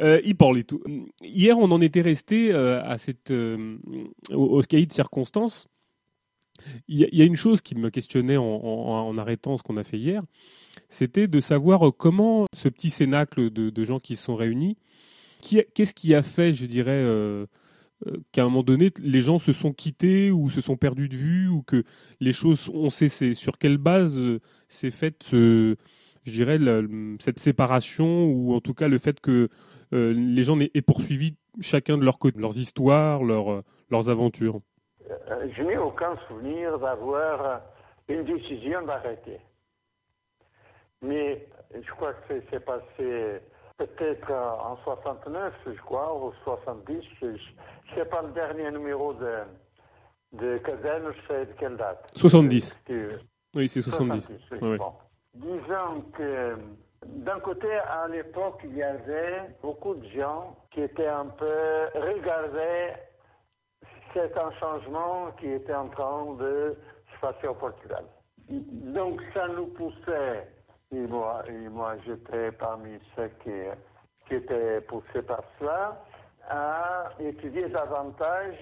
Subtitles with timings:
[0.00, 0.20] Euh,
[0.66, 0.82] tout.
[1.22, 3.76] Hier, on en était resté euh, à cette, euh,
[4.32, 5.68] au, au de circonstances.
[6.88, 10.22] Il y, a une chose qui me questionnait en, arrêtant ce qu'on a fait hier,
[10.90, 14.76] c'était de savoir comment ce petit cénacle de, gens qui se sont réunis,
[15.40, 17.02] qu'est-ce qui a fait, je dirais,
[18.32, 21.48] qu'à un moment donné, les gens se sont quittés ou se sont perdus de vue
[21.48, 21.82] ou que
[22.20, 24.20] les choses ont cessé Sur quelle base
[24.68, 25.76] s'est faite, je
[26.26, 26.58] dirais,
[27.20, 29.48] cette séparation ou en tout cas le fait que
[29.92, 34.60] euh, les gens aient poursuivi chacun de leur côté, leurs histoires, leurs, euh, leurs aventures
[35.10, 37.62] euh, Je n'ai aucun souvenir d'avoir
[38.08, 39.40] une décision d'arrêter.
[41.02, 43.40] Mais je crois que c'est passé
[43.78, 47.02] peut-être en 69, je crois, ou 70.
[47.20, 47.36] Je ne
[47.94, 49.38] sais pas le dernier numéro de,
[50.34, 52.78] de Kazan, c'est de quelle date 70.
[53.54, 54.30] Oui, c'est 70.
[55.34, 56.56] Disons que
[57.06, 62.92] d'un côté, à l'époque, il y avait beaucoup de gens qui étaient un peu regardés
[64.12, 66.76] c'est un changement qui était en train de
[67.14, 68.04] se passer au Portugal.
[68.48, 70.48] Donc ça nous poussait,
[70.90, 73.52] et moi, et moi j'étais parmi ceux qui,
[74.26, 76.04] qui étaient poussés par cela,
[76.48, 78.56] à étudier davantage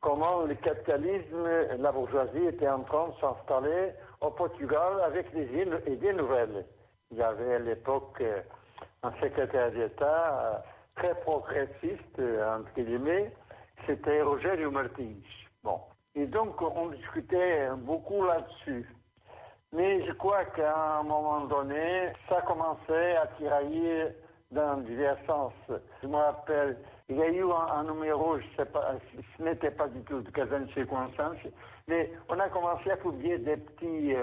[0.00, 1.46] comment le capitalisme,
[1.78, 5.48] la bourgeoisie était en train de s'installer au Portugal avec des
[5.86, 6.64] idées nouvelles
[7.10, 8.40] il y avait à l'époque euh,
[9.02, 10.58] un secrétaire d'État euh,
[10.96, 13.32] très progressiste, euh, entre guillemets,
[13.86, 15.20] c'était Roger Martins.
[15.62, 15.80] Bon.
[16.14, 18.88] Et donc, on discutait beaucoup là-dessus.
[19.72, 24.06] Mais je crois qu'à un moment donné, ça commençait à tirailler
[24.52, 25.52] dans divers sens.
[26.00, 28.92] Je me rappelle, il y a eu un, numéro, je sais pas,
[29.36, 31.38] ce n'était pas du tout de Kazan circonstance,
[31.88, 34.14] mais on a commencé à publier des petits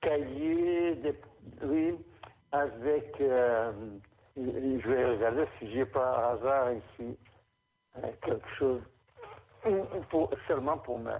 [0.00, 1.14] cahiers, des,
[1.62, 1.98] oui,
[2.52, 3.72] avec, euh,
[4.36, 7.18] je vais regarder si j'ai pas hasard ici
[7.98, 8.82] euh, quelque chose,
[10.10, 11.14] pour, seulement pour me,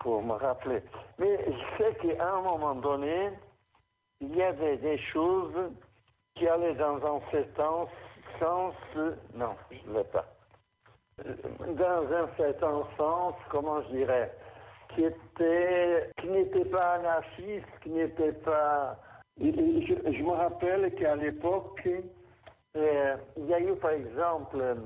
[0.00, 0.82] pour me rappeler.
[1.18, 3.30] Mais je sais qu'à un moment donné,
[4.20, 5.72] il y avait des choses
[6.34, 7.86] qui allaient dans un certain
[8.38, 8.74] sens,
[9.34, 10.26] non, je ne l'ai pas,
[11.18, 14.34] dans un certain sens, comment je dirais,
[14.94, 18.98] qui était, qui n'était pas anarchiste, qui n'était pas
[19.40, 21.88] je, me rappelle qu'à l'époque,
[22.76, 24.76] euh, il y a eu par exemple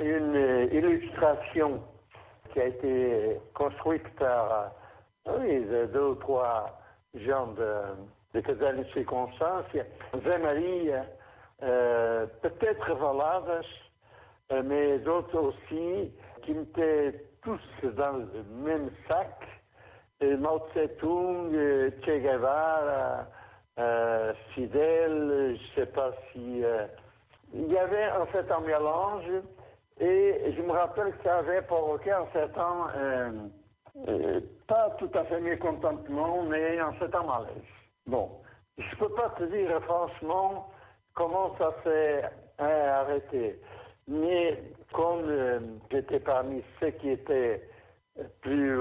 [0.00, 1.82] une illustration
[2.52, 4.72] qui a été construite par
[5.26, 6.80] deux ou trois
[7.14, 7.82] gens de,
[8.34, 9.66] de Casales circonstances.
[10.14, 10.90] Marie,
[11.62, 13.66] euh, peut-être Valadas,
[14.52, 16.12] euh, mais d'autres aussi,
[16.42, 17.60] qui étaient tous
[17.96, 19.46] dans le même sac.
[20.20, 21.52] Mao Tse-tung,
[22.02, 23.26] Che Guevara,
[23.78, 26.62] euh, fidèle, je ne sais pas si...
[26.62, 26.86] Euh,
[27.52, 29.24] il y avait en fait un mélange
[29.98, 32.88] et je me rappelle que ça avait provoqué un certain,
[34.06, 37.64] euh, pas tout à fait mécontentement, mais un certain malaise.
[38.06, 38.30] Bon,
[38.78, 40.70] je ne peux pas te dire franchement
[41.14, 42.22] comment ça s'est
[42.58, 43.60] arrêté,
[44.10, 44.62] mais
[44.92, 47.62] comme j'étais parmi ceux qui étaient
[48.42, 48.78] plus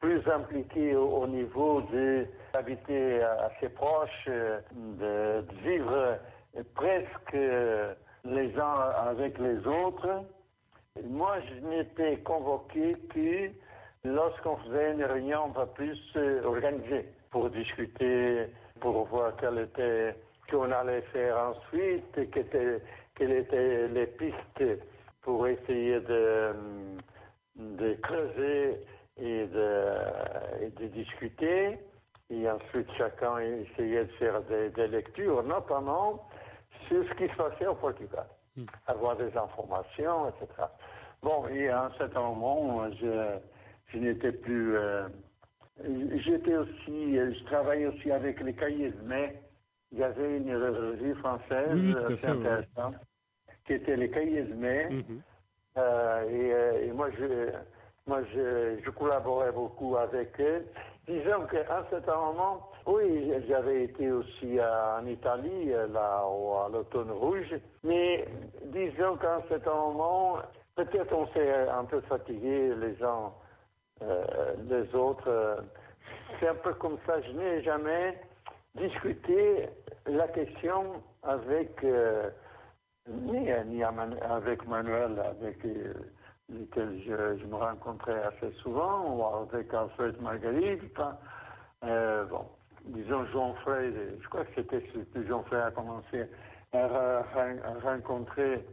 [0.00, 1.82] plus impliqué au, niveau
[2.52, 6.18] d'habiter assez proche, de, vivre
[6.74, 7.36] presque
[8.24, 10.24] les uns avec les autres.
[11.04, 13.50] Moi, je n'étais convoqué que
[14.04, 18.46] lorsqu'on faisait une réunion un peu plus organisée pour discuter,
[18.80, 20.14] pour voir quelle était,
[20.50, 22.30] qu'on allait faire ensuite,
[23.16, 24.64] quelles étaient les pistes
[25.22, 26.52] pour essayer de,
[27.56, 28.80] de creuser
[29.18, 31.78] et de, de discuter.
[32.30, 36.28] Et ensuite, chacun essayait de faire des, lectures, notamment
[36.88, 38.64] sur ce qui se passait au Portugal, hmm.
[38.86, 40.64] avoir des informations, etc.
[41.22, 43.38] Bon, et à un certain moment, je,
[43.88, 44.76] je n'étais plus.
[44.76, 45.08] Euh,
[46.24, 47.16] j'étais aussi.
[47.16, 49.40] Je travaillais aussi avec les cahiers mais
[49.92, 52.96] il y avait une revue française assez intéressante
[53.66, 54.42] qui était les cahiers.
[54.42, 55.02] Hmm.
[55.78, 57.50] Euh, et, euh, et, moi, je
[58.06, 60.64] moi, je, je, collaborais beaucoup avec eux.
[61.08, 67.52] Disons qu'à un certain moment, oui, j'avais été aussi en Italie, là, à l'automne rouge,
[67.82, 68.26] mais
[68.66, 70.38] disons qu'à un certain moment,
[70.76, 73.32] peut-être on s'est un peu fatigué les uns,
[74.02, 75.64] euh, les autres.
[76.38, 77.20] C'est un peu comme ça.
[77.22, 78.20] Je n'ai jamais
[78.76, 79.68] discuté
[80.06, 82.30] la question avec euh,
[83.08, 85.94] ni, ni, avec Manuel, avec euh,
[86.48, 91.00] lesquels je, me rencontrais assez souvent, ou avec Alfred Marguerite.
[91.84, 92.46] Euh, bon,
[92.86, 96.26] disons Jean Frey, je crois que c'était que Jean Frey a commencé
[97.82, 98.66] rencontré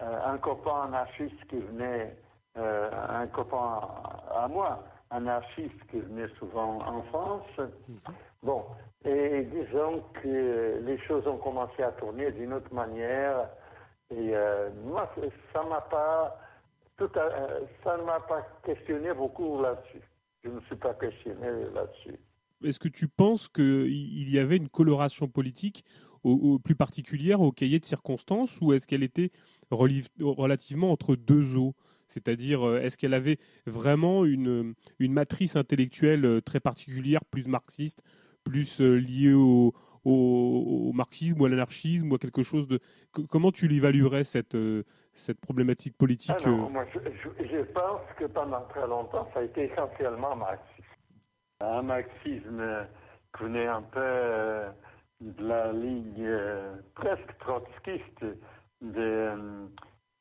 [0.00, 2.16] un copain anarchiste qui venait,
[2.56, 3.80] un copain
[4.34, 7.58] à moi, anarchiste qui venait souvent en France.
[7.58, 8.14] Mhm.
[8.42, 8.64] Bon,
[9.04, 13.48] et disons que les choses ont commencé à tourner d'une autre manière.
[14.10, 14.70] Et euh,
[15.52, 15.80] ça ne m'a
[18.20, 20.02] pas questionné beaucoup là-dessus.
[20.42, 22.18] Je ne me suis pas questionné là-dessus.
[22.64, 25.84] Est-ce que tu penses qu'il y avait une coloration politique
[26.64, 29.30] plus particulière au cahier de circonstances ou est-ce qu'elle était
[29.70, 31.74] relativement entre deux eaux?
[32.10, 38.02] C'est-à-dire, euh, est-ce qu'elle avait vraiment une, une matrice intellectuelle euh, très particulière, plus marxiste,
[38.50, 39.72] plus liée au,
[40.04, 42.80] au, marxisme ou à l'anarchisme ou à quelque chose de.
[43.28, 46.68] Comment tu l'évaluerais cette, euh, cette problématique politique ah euh?
[46.68, 50.68] moi, je, pense que pendant très longtemps, ça a été essentiellement marxiste.
[51.60, 52.86] Un marxisme
[53.36, 54.70] qui venait un peu euh,
[55.20, 56.30] de la ligne
[56.94, 58.24] presque trotskiste
[58.80, 59.32] de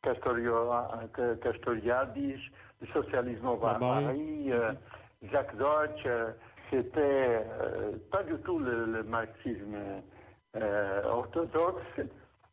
[0.01, 2.39] Castoriadis,
[2.81, 4.51] du socialisme au Paris,
[5.31, 6.05] Jacques Deutsch
[6.69, 9.75] c'était euh, pas du tout le, marxisme
[10.55, 12.01] euh, orthodoxe,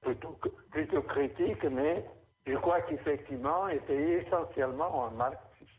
[0.02, 2.04] plutôt, critique, mais
[2.46, 5.70] je crois qu'effectivement, était essentiellement un marxiste.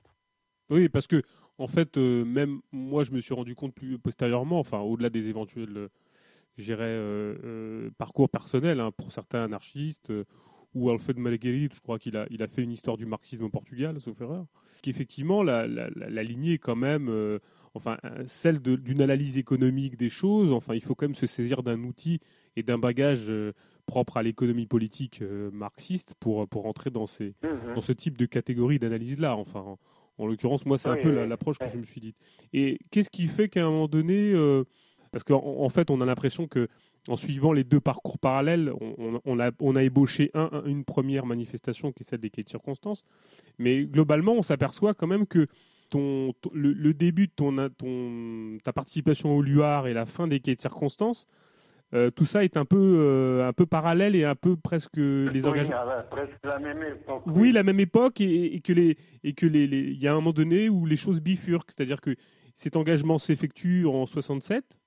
[0.70, 1.22] Oui, parce que,
[1.58, 5.28] en fait, euh, même moi, je me suis rendu compte plus postérieurement, enfin, au-delà des
[5.28, 5.90] éventuels,
[7.98, 10.12] parcours personnels hein, pour certains anarchistes
[10.74, 13.50] ou Alfred Malaguerit, je crois qu'il a, il a fait une histoire du marxisme au
[13.50, 14.48] Portugal, sauf erreur,
[14.82, 17.40] qu'effectivement, la, la, la, lignée est quand même
[17.74, 20.52] enfin celle d'une analyse économique des choses.
[20.52, 22.20] Enfin, il faut quand même se saisir d'un outil
[22.56, 23.54] et d'un bagage euh,
[23.86, 27.76] propre à l'économie politique euh, marxiste pour pour entrer dans ces mhm.
[27.76, 29.36] dans ce type de catégorie d'analyse là.
[29.36, 29.78] Enfin,
[30.18, 32.16] en, l'occurrence, moi, c'est un peu l'approche que je me suis dit.
[32.52, 34.64] Et qu'est-ce qui fait qu'à un moment donné, euh,
[35.12, 36.68] parce qu'en en fait, on a l'impression que
[37.08, 41.26] en suivant les deux parcours parallèles, on, on, a, on a, ébauché un, une première
[41.26, 43.04] manifestation qui est celle des quais de circonstances,
[43.58, 45.48] mais globalement, on s'aperçoit quand même que
[45.90, 50.56] ton, le, début de ton, ton, ta participation au Luar et la fin des quais
[50.56, 51.28] de circonstances,
[51.94, 55.46] euh, tout ça est un peu, euh, un peu parallèle et un peu presque les
[55.46, 55.76] engagements.
[56.10, 57.24] presque la même époque.
[57.28, 60.34] Oui, la même époque et, que les et que les, il y a un moment
[60.34, 62.16] donné où les choses bifurquent, c'est-à-dire que
[62.56, 64.80] cet engagement s'effectue en 67.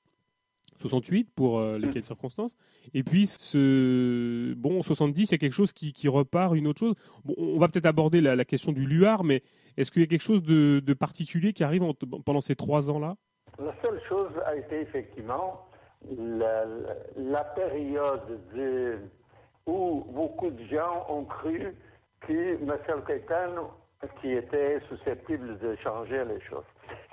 [0.76, 2.56] 68 pour euh, les quais de circonstances.
[2.94, 6.66] Et puis, ce, bon, en 70, il y a quelque chose qui, qui repart, une
[6.66, 6.94] autre chose.
[7.24, 9.42] Bon, on va peut-être aborder la, la, question du Luar, mais
[9.76, 11.82] est-ce qu'il y a quelque chose de, particulier qui arrive
[12.24, 13.14] pendant ces trois ans-là?
[13.58, 15.66] La seule chose a été effectivement
[16.08, 18.40] la, période
[19.66, 21.74] où beaucoup de gens ont cru
[22.20, 23.70] que Marcel Caetano
[24.20, 26.64] qui était susceptible de changer les choses.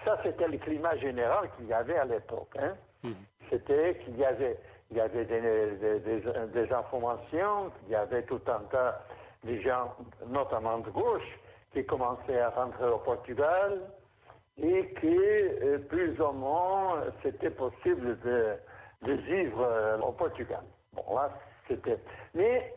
[0.05, 2.55] Ça, c'était le climat général qu'il y avait à l'époque.
[2.59, 2.75] Hein.
[3.03, 3.11] Mmh.
[3.49, 4.57] C'était qu'il y avait,
[4.91, 9.03] il y avait des, informations, il y avait tout un tas
[9.43, 9.95] de gens,
[10.27, 11.39] notamment de gauche,
[11.73, 13.81] qui commençait à rentrer au Portugal
[14.57, 18.53] et que euh, plus ou moins c'était possible de,
[19.03, 20.63] de vivre euh, au Portugal.
[20.93, 21.29] Bon, là,
[21.67, 21.99] c'était.
[22.33, 22.73] Mais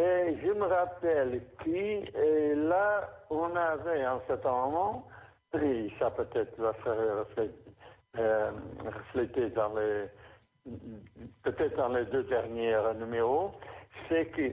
[0.00, 5.08] euh, je me rappelle que là, on avait en ce moment,
[5.60, 7.26] et ça peut-être va faire
[8.84, 10.06] refléter dans les
[11.42, 13.52] peut-être dans les deux derniers numéros,
[14.08, 14.52] c'est que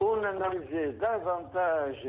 [0.00, 2.06] on analysait davantage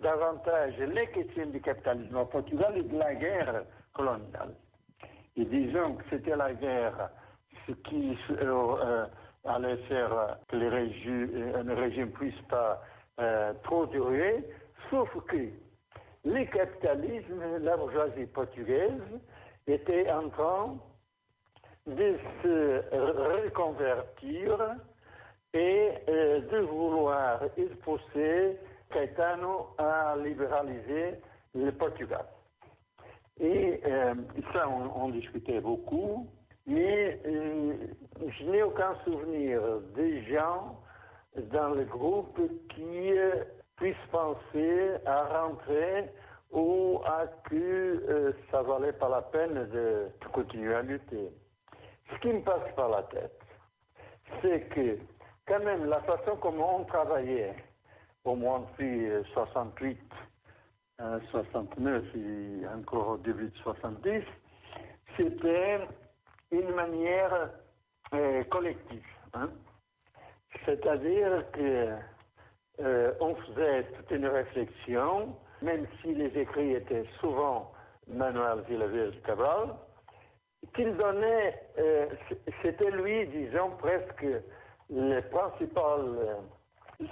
[0.00, 4.54] davantage les questions du capitalisme au Portugal et de la guerre coloniale.
[5.36, 7.10] Et disons que c'était la guerre
[7.84, 9.06] qui euh, euh,
[9.44, 12.82] allait faire que les régimes, un régime puisse pas
[13.18, 14.44] euh, trop durer,
[14.90, 15.48] sauf que
[16.24, 19.00] le capitalisme, la bourgeoisie portugaise,
[19.66, 20.76] était en train
[21.86, 22.82] de se
[23.44, 24.76] reconvertir
[25.52, 28.58] et de vouloir exposer
[28.90, 31.20] Caetano a libéralisé
[31.54, 32.26] le Portugal.
[33.38, 34.14] Et euh,
[34.52, 36.26] ça, on, discutait beaucoup,
[36.66, 37.74] mais euh,
[38.28, 39.60] je n'ai aucun souvenir
[39.94, 40.80] des gens
[41.52, 42.40] dans le groupe
[42.70, 43.44] qui euh,
[43.76, 46.10] puissent penser à rentrer
[46.50, 51.30] ou à que ça valait pas la peine de continuer à lutter.
[52.10, 53.38] Ce qui me passe par la tête,
[54.40, 54.96] c'est que
[55.46, 57.54] quand même la façon comment on travaillait,
[58.26, 59.98] au moins depuis 68,
[61.30, 64.22] 69 et encore au début de 70,
[65.16, 65.80] c'était
[66.50, 67.50] une manière
[68.14, 69.04] euh, collective.
[69.34, 69.50] Hein.
[70.64, 77.72] C'est-à-dire qu'on euh, faisait toute une réflexion, même si les écrits étaient souvent
[78.08, 79.74] Manuel Villaverde Cabral,
[80.74, 82.06] qu'il donnait, euh,
[82.62, 84.26] c'était lui, disons, presque
[84.90, 86.38] les principales,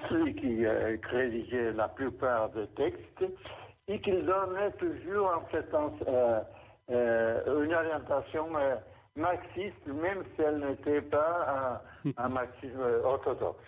[0.08, 3.24] celui qui rédigeait la plupart des textes,
[3.88, 5.66] et qu'il donnait toujours en fait
[6.88, 8.48] une orientation
[9.16, 11.82] marxiste, même si elle n'était pas
[12.16, 13.62] un, marxisme orthodoxe.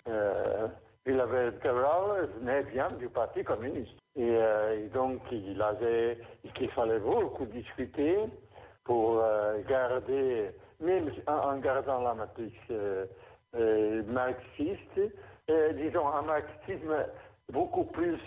[1.05, 3.97] il avait venait bien du Parti communiste.
[4.15, 6.17] Et, donc, il avait,
[6.55, 8.17] qu'il fallait beaucoup discuter
[8.83, 9.23] pour
[9.69, 13.05] garder même en gardant la matrice euh,
[13.55, 15.09] euh, marxiste, euh,
[15.47, 16.95] disons un marxisme
[17.51, 18.19] beaucoup plus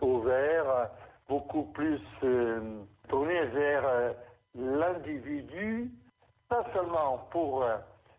[0.00, 0.90] ouvert,
[1.28, 2.00] beaucoup plus
[3.08, 4.14] tourné vers
[4.54, 5.90] l'individu,
[6.48, 7.64] pas seulement pour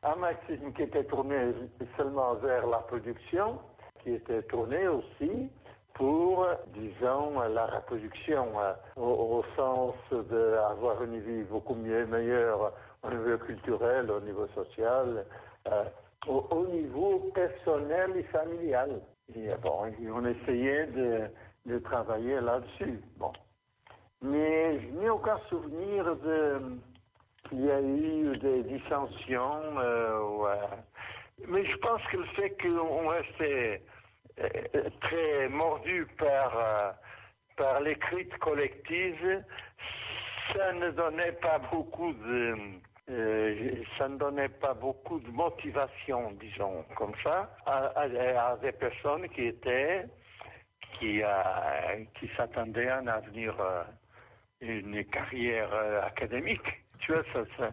[0.03, 1.53] un marxisme qui était tourné
[1.95, 3.59] seulement vers la production,
[4.03, 5.49] qui était tourné aussi
[5.93, 8.47] pour, disons, la reproduction,
[8.97, 12.73] au, sens d'avoir une vie beaucoup mieux, meilleure
[13.03, 15.25] au niveau culturel, au niveau social,
[15.67, 15.83] euh,
[16.27, 19.01] au, niveau personnel et familial.
[19.35, 22.99] Et, bon, on essayait de, travailler là-dessus.
[23.17, 23.31] Bon.
[24.21, 26.77] Mais je n'ai aucun souvenir de
[27.49, 29.77] qu'il y a eu des dissensions.
[29.77, 30.47] Euh,
[31.47, 33.81] Mais je pense que le fait qu'on restait
[34.39, 36.95] euh, très mordu par,
[37.57, 39.43] par l'écrite collective,
[40.53, 42.55] ça ne donnait pas beaucoup de,
[43.09, 49.47] euh, ça ne donnait pas beaucoup de motivation, disons, comme ça, à, des personnes qui
[49.47, 50.05] étaient,
[50.97, 51.21] qui,
[52.17, 53.83] qui s'attendaient à un avenir, euh,
[54.61, 56.83] une carrière euh, académique.
[56.99, 57.71] Tu vois, ça,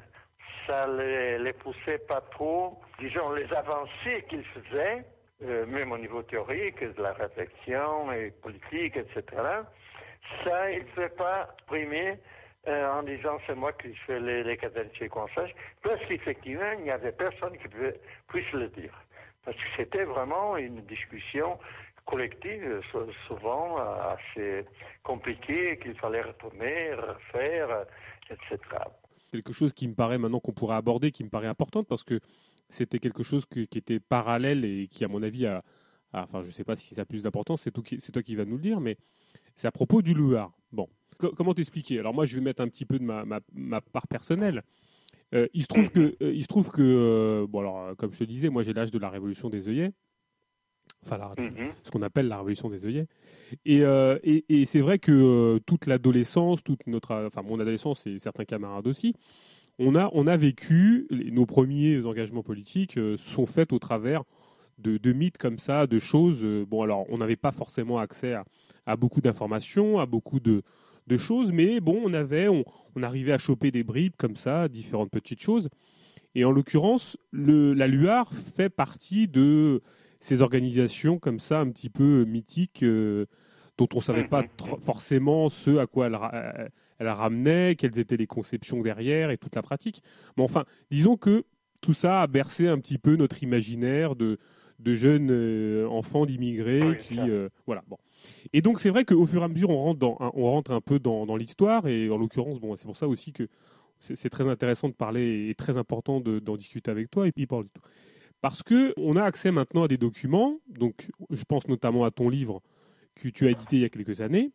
[0.67, 5.05] ça, les, poussait pas trop, disons, les avancées qu'ils faisaient,
[5.41, 9.23] même au niveau théorique, de la réflexion et politique, etc.,
[10.45, 12.19] ça, ils ne faisaient pas primer
[12.69, 14.57] euh, en disant c'est moi qui fais les, les
[15.09, 17.99] conseils, parce qu'effectivement, il n'y avait personne qui pouvait,
[18.29, 18.93] puisse le dire.
[19.45, 21.59] Parce que c'était vraiment une discussion
[22.05, 22.83] collective,
[23.26, 24.64] souvent assez
[25.02, 27.87] compliquée, qu'il fallait retourner, refaire,
[28.29, 28.59] etc.
[29.31, 32.21] Quelque chose qui me paraît maintenant qu'on pourrait aborder, qui me paraît importante, parce que
[32.69, 35.62] c'était quelque chose qui était parallèle et qui, à mon avis, a,
[36.12, 37.71] enfin, je ne sais pas si ça a plus d'importance, c'est
[38.12, 38.97] toi qui vas nous le dire, mais
[39.55, 40.52] c'est à propos du Loire.
[40.73, 40.88] Bon,
[41.21, 41.99] comment t'expliquer?
[41.99, 44.62] Alors moi, je vais mettre un petit peu de ma, part personnelle.
[45.35, 48.19] Euh, il se trouve que, euh, il se trouve que euh, bon alors, comme je
[48.19, 49.93] te disais, moi j'ai l'âge de la révolution des œillets,
[51.05, 51.73] enfin mhm.
[51.85, 53.07] ce qu'on appelle la révolution des œillets.
[53.65, 53.83] Et,
[54.49, 59.15] et, c'est vrai que toute l'adolescence, toute notre, enfin mon adolescence et certains camarades aussi,
[59.79, 64.25] on a, on a vécu nos premiers engagements politiques sont faits au travers
[64.79, 66.45] de, de, mythes comme ça, de choses.
[66.67, 68.45] bon alors, on n'avait pas forcément accès à,
[68.87, 70.62] à beaucoup d'informations, à beaucoup de
[71.07, 72.64] de choses, mais bon, on avait, on,
[73.02, 75.69] arrivait à choper des bribes comme ça, différentes petites choses.
[76.35, 79.83] Et en l'occurrence, la Luar fait partie de
[80.21, 83.26] ces organisations comme ça, un petit peu mythiques, euh,
[83.78, 84.45] dont on ne savait pas
[84.85, 86.19] forcément ce à quoi elle,
[86.99, 90.02] elle ramenait, quelles étaient les conceptions derrière et toute la pratique.
[90.37, 91.45] Mais enfin, disons que
[91.80, 94.38] tout ça a bercé un petit peu notre imaginaire de,
[94.78, 97.97] de jeunes euh, enfants d'immigrés qui, euh, voilà, bon.
[98.53, 99.95] Et donc c'est vrai qu'au fur et à mesure, on
[100.35, 103.49] rentre, un peu dans, l'histoire, et en l'occurrence, bon, c'est pour ça aussi que
[103.99, 107.69] c'est très intéressant de parler et très important d'en discuter avec toi et puis parler
[107.73, 107.83] tout.
[108.41, 112.31] Parce que on a accès maintenant à des documents, donc je pense notamment à ton
[112.31, 112.62] livre
[113.15, 114.53] que tu as édité il y a quelques années,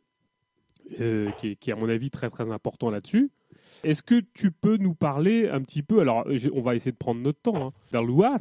[0.99, 3.29] euh, qui, est, à mon avis très très important là-dessus.
[3.83, 7.21] Est-ce que tu peux nous parler un petit peu, alors on va essayer de prendre
[7.21, 8.39] notre temps, hein, Loire,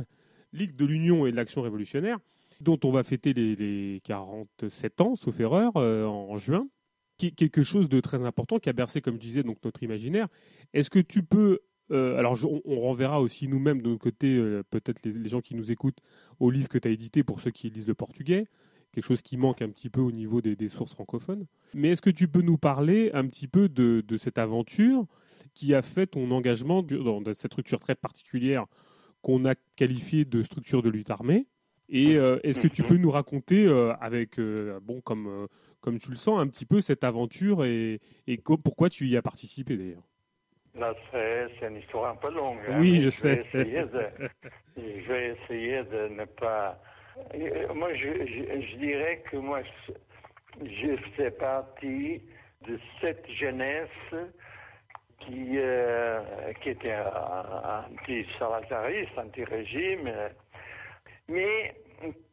[0.52, 2.19] Ligue de l'Union et de l'Action révolutionnaire,
[2.61, 6.68] dont on va fêter les, 47 ans, sauf erreur, euh, en juin,
[7.16, 10.28] qui quelque chose de très important, qui a bercé, comme je disais, donc notre imaginaire.
[10.73, 15.04] Est-ce que tu peux euh, alors, on, renverra aussi nous-mêmes de notre côté, euh, peut-être
[15.04, 15.99] les, gens qui nous écoutent,
[16.40, 18.46] au livre que tu as édité pour ceux qui lisent le portugais,
[18.92, 21.46] quelque chose qui manque un petit peu au niveau des, sources francophones.
[21.75, 25.06] Mais est-ce que tu peux nous parler un petit peu de, cette aventure
[25.52, 28.66] qui a fait ton engagement dans cette structure très particulière
[29.20, 31.46] qu'on a qualifiée de structure de lutte armée
[31.88, 35.49] et euh, est-ce que tu peux nous raconter, euh, avec, euh, bon, comme,
[35.81, 39.23] comme tu le sens, un petit peu cette aventure et, et pourquoi tu y as
[39.23, 40.03] participé d'ailleurs?
[40.76, 42.59] Là, c'est une histoire un peu longue.
[42.69, 43.45] Hein, oui, je, sais.
[43.53, 46.81] je vais essayer de ne pas.
[47.75, 49.61] Moi, je, je, dirais que moi,
[50.61, 52.23] je fais partie
[52.67, 53.88] de cette jeunesse
[55.21, 55.59] qui,
[56.61, 56.97] qui était
[57.93, 60.11] anti-salazariste, anti-régime
[61.28, 61.75] mais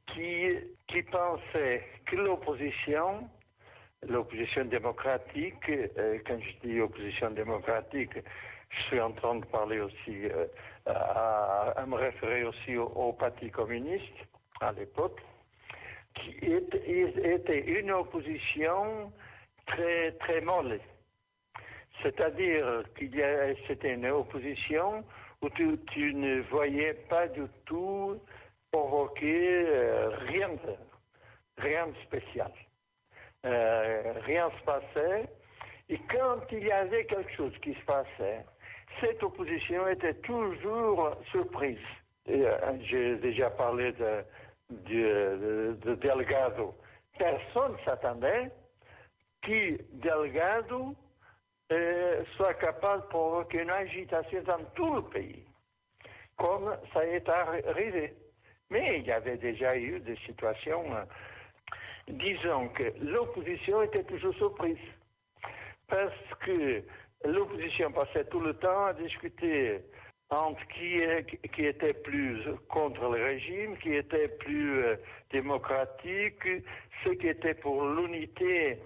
[0.07, 0.57] qui,
[0.87, 3.29] qui pensait que l'opposition,
[4.07, 8.17] l'opposition démocratique, euh, quand je dis opposition démocratique,
[8.71, 10.27] Je suis en train de parler aussi,
[10.85, 14.19] à, me référer aussi au, Parti communiste
[14.61, 15.19] à l'époque,
[16.15, 19.11] qui était, une opposition
[19.65, 20.79] très, très molle.
[22.01, 23.11] C'est-à-dire qu'il
[23.67, 25.03] c'était une opposition
[25.41, 28.19] où tu, ne voyais pas du tout
[28.71, 29.65] provoquer
[30.27, 30.49] rien,
[31.57, 32.51] rien de spécial.
[33.45, 35.25] Euh, rien se passait.
[35.89, 38.45] Et quand il y avait quelque chose qui se passait,
[38.99, 41.79] cette opposition était toujours surprise.
[42.29, 44.23] Euh, j'ai déjà parlé de,
[44.69, 46.75] de, Delgado.
[47.17, 48.51] Personne ne s'attendait
[49.41, 50.95] que Delgado
[51.71, 55.45] euh, soit capable de provoquer une agitation dans tout le pays,
[56.37, 58.13] comme ça est arrivé.
[58.71, 60.83] Mais il y avait déjà eu des situations
[62.07, 64.77] disons que l'opposition était toujours surprise.
[65.87, 66.13] Parce
[66.45, 66.83] que
[67.25, 69.81] l'opposition passait tout le temps à discuter
[70.29, 71.01] entre qui,
[71.53, 74.95] qui était plus contre le régime, qui était plus euh,
[75.29, 76.47] démocratique,
[77.03, 78.79] ceux qui étaient pour l'unité.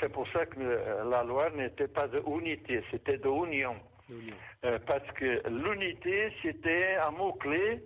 [0.00, 3.76] C'est pour ça que euh, la loi n'était pas de unité, c'était de union.
[4.64, 7.80] Euh, parce que l'unité, c'était un mot-clé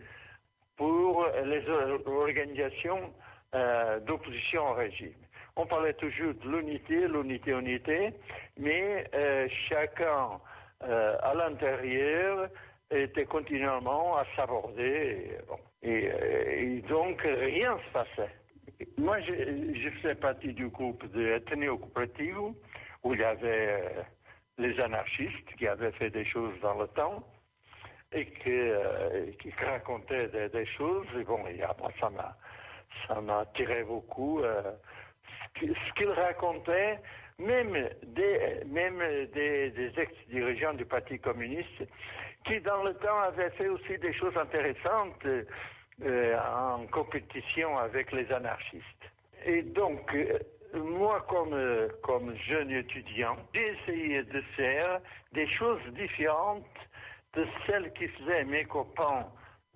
[0.76, 3.12] pour les organisations
[3.54, 5.14] euh, d'opposition au régime.
[5.56, 8.12] On parlait toujours de l'unité, l'unité, unité,
[8.58, 10.40] mais euh, chacun
[10.82, 12.48] euh, à l'intérieur
[12.90, 15.38] était continuellement à s'aborder.
[15.82, 18.34] Et, donc rien ne se passait.
[18.98, 22.54] Moi, je, faisais partie du groupe de Ateneo Cooperativo,
[23.04, 23.84] où il y avait
[24.58, 27.24] les anarchistes qui avaient fait des choses dans le temps
[28.16, 28.26] et
[29.36, 31.06] qui, racontaient des, choses.
[31.18, 32.36] Et bon, et après, ça m'a
[33.06, 34.40] ça m'a attiré beaucoup.
[34.40, 34.62] Euh,
[35.60, 36.98] ce qu'il racontait,
[37.38, 38.98] même des, même
[39.32, 41.84] des, ex-dirigeants du Parti communiste,
[42.44, 45.26] qui dans le temps avaient fait aussi des choses intéressantes
[46.04, 48.84] euh, en compétition avec les anarchistes.
[49.44, 50.38] Et donc, euh,
[50.74, 51.56] moi, comme,
[52.02, 55.00] comme jeune étudiant, j'ai essayé de faire
[55.32, 56.64] des choses différentes
[57.36, 59.26] de celles qui faisaient mes copains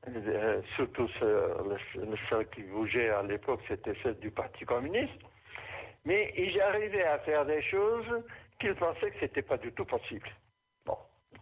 [0.08, 5.20] euh, surtout le, seul qui bougeait à l'époque, c'était celle du Parti communiste.
[6.06, 8.24] Mais j'arrivais à faire des choses
[8.58, 10.28] qu'ils pensaient que ce n'était pas du tout possible.
[10.86, 10.96] Bon.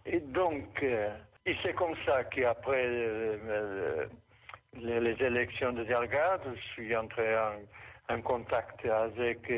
[0.05, 1.15] Et donc, euh,
[1.63, 4.05] c'est comme ça qu'après euh,
[4.73, 7.37] les, élections de Delgado, je suis entré
[8.09, 9.51] en, contact avec,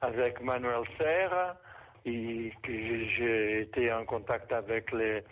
[0.00, 1.56] avec Manuel Serra
[2.04, 2.72] et que
[3.16, 5.22] j'ai été en contact avec les,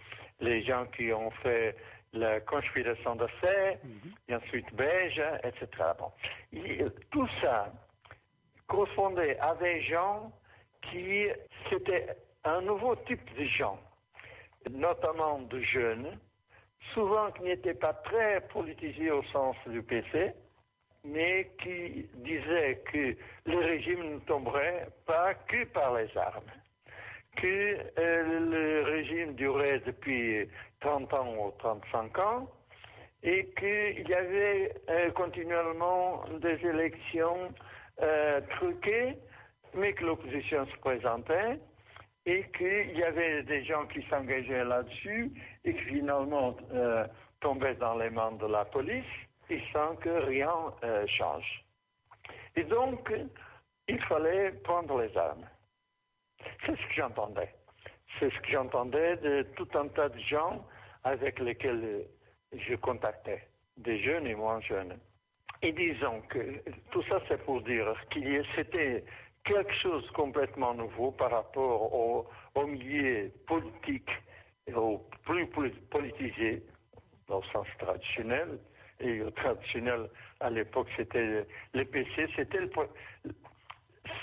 [0.40, 1.76] les gens qui ont fait
[2.12, 4.12] la conspiration fait, mhm.
[4.28, 5.68] et ensuite Beige, etc.
[5.98, 6.10] Bon.
[7.10, 7.72] tout ça
[8.66, 10.32] correspondait à des gens
[10.90, 11.26] qui,
[11.70, 13.78] c'était un nouveau type de gens,
[14.70, 16.18] notamment de jeunes,
[16.94, 20.32] souvent qui n'étaient pas très politisés au sens du PC,
[21.04, 26.50] mais qui disaient que le régime ne tomberait pas que par les armes,
[27.36, 30.48] que euh, le régime durait depuis
[30.80, 32.50] 30 ans ou 35 ans,
[33.22, 37.52] et qu'il y avait euh, continuellement des élections
[38.02, 39.16] euh, truquées,
[39.74, 41.58] mais que l'opposition se présentait,
[42.24, 45.30] et qu'il y avait des gens qui s'engageaient là-dessus,
[45.64, 46.56] et qui finalement
[47.40, 49.04] tombaient dans les mains de la police,
[49.48, 50.52] et sans que rien
[51.06, 51.64] change.
[52.56, 53.12] Et donc,
[53.86, 55.46] il fallait prendre les armes.
[56.64, 57.54] C'est ce que j'entendais.
[58.18, 60.64] C'est ce que j'entendais de tout un tas de gens
[61.04, 62.06] avec lesquels
[62.52, 63.46] je contactais,
[63.76, 64.98] des jeunes et moins jeunes.
[65.62, 69.04] Et disons que tout ça, c'est pour dire qu'il c'était
[69.44, 74.10] quelque chose de complètement nouveau par rapport au, milieu politique
[74.74, 76.62] au plus, politisé,
[77.28, 78.58] dans le sens traditionnel.
[78.98, 80.08] Et traditionnel,
[80.40, 82.70] à l'époque, c'était le PC, c'était le,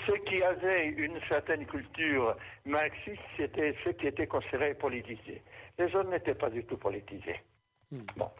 [0.06, 5.42] ceux qui avaient une certaine culture marxiste, c'était ceux qui étaient considérés politisés.
[5.78, 7.40] Les autres n'étaient pas du tout politisés.
[7.90, 8.02] Hmm.
[8.16, 8.30] Bon.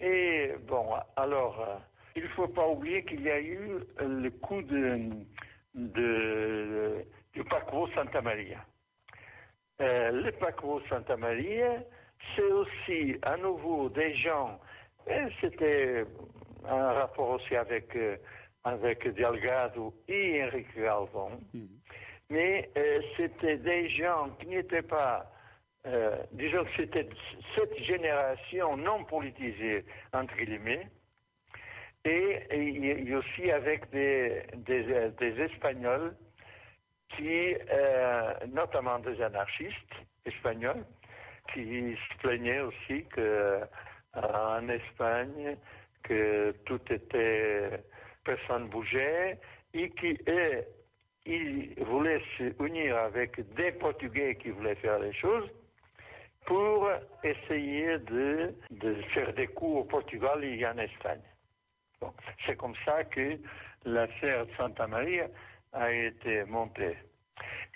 [0.00, 1.76] Et bon, alors, euh,
[2.16, 5.10] il ne faut pas oublier qu'il y a eu le coup de,
[5.74, 8.64] de, du Paquebot Santa Maria.
[9.80, 11.82] Euh, le Paquebot Santa Maria,
[12.34, 14.60] c'est aussi à nouveau des gens,
[15.40, 16.04] c'était
[16.68, 18.16] un rapport aussi avec euh,
[18.64, 21.68] avec Delgado et Henrique Galvão, mhm.
[22.30, 25.30] mais euh, c'était des gens qui n'étaient pas,
[25.86, 27.08] euh, disons que c'était
[27.54, 30.88] cette génération non politisée, entre guillemets,
[32.06, 36.14] et, et, aussi avec des, des, des Espagnols
[37.16, 39.94] qui, euh, notamment des anarchistes
[40.26, 40.84] espagnols,
[41.52, 43.60] qui se plaignait aussi que
[44.14, 45.56] en Espagne
[46.02, 47.84] que tout était
[48.24, 49.38] personne bougeait
[49.72, 50.18] et qui
[51.26, 55.48] il voulait se unir avec des Portugais qui voulaient faire les choses
[56.44, 56.90] pour
[57.22, 58.54] essayer de,
[59.14, 61.22] faire des coups au Portugal et en Espagne.
[62.44, 63.38] C'est comme ça que
[63.86, 65.28] la serre de Santa Maria
[65.72, 66.98] a été montée.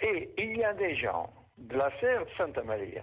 [0.03, 3.03] Et il y a des gens de la serre de Santa Maria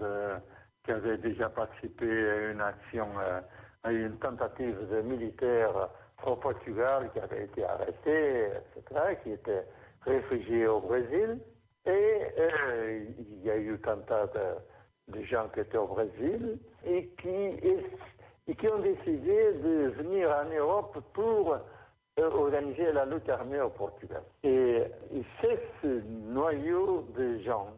[0.83, 3.39] qui avait déjà participé à une action, euh,
[3.83, 5.89] à une tentative de militaire
[6.25, 9.65] au Portugal, qui avait été arrêté, etc., qui était
[10.01, 11.39] réfugié au Brésil.
[11.85, 18.55] Et euh, il y a eu tant de, gens qui étaient au Brésil et qui,
[18.55, 24.23] qui ont décidé de venir en Europe pour euh, organiser la lutte armée au Portugal.
[24.43, 24.83] Et,
[25.13, 27.73] et c'est ce noyau de gens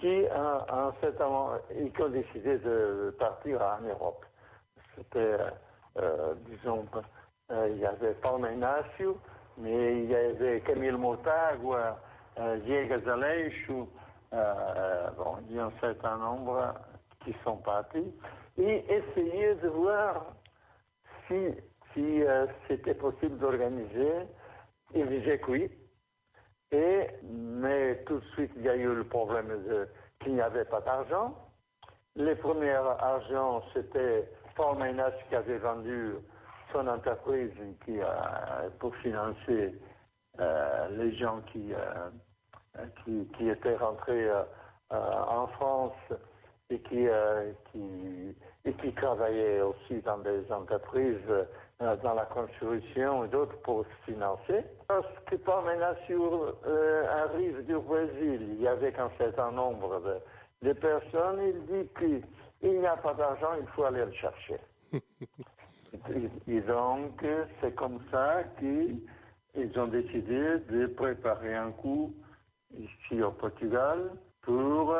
[0.00, 4.24] qui, en, fait, ont décidé de partir en Europe.
[4.96, 5.36] C'était,
[5.98, 6.86] euh, disons,
[7.50, 9.18] euh, il y avait Paulo Inácio,
[9.58, 11.98] mais il y avait Camille Motagua,
[12.38, 13.88] euh, Diego Zaleixo,
[14.32, 16.74] euh, bon, il y a un certain nombre
[17.24, 18.12] qui sont partis,
[18.58, 20.34] et essayer de voir
[21.28, 21.48] si,
[21.92, 22.22] si
[22.66, 24.26] c'était possible d'organiser
[24.94, 25.08] une
[25.48, 25.70] oui,
[26.72, 29.48] mais tout de suite, il y a eu le problème
[30.20, 31.34] qu'il n'y avait pas d'argent.
[32.16, 34.76] Les premiers argent, c'était Paul
[35.28, 36.14] qui avait vendu
[36.72, 37.52] son entreprise
[38.78, 39.74] pour financer
[40.38, 42.10] euh, les gens qui, euh,
[43.40, 44.44] étaient rentrés euh,
[44.90, 45.92] en France
[46.70, 47.06] et qui,
[48.96, 51.18] travaillaient aussi dans des entreprises
[51.80, 54.64] dans la construction et d'autres pour se financer.
[54.90, 60.20] Lorsque Parmenasio euh, arrive du Brésil, il y avait un certain nombre
[60.62, 64.60] de, personnes, il dit qu'il n'y a pas d'argent, il faut aller le chercher.
[66.46, 67.24] et, donc,
[67.60, 69.00] c'est comme ça qu'ils
[69.78, 72.12] ont décidé de préparer un coup
[72.78, 74.12] ici au Portugal
[74.42, 74.94] pour,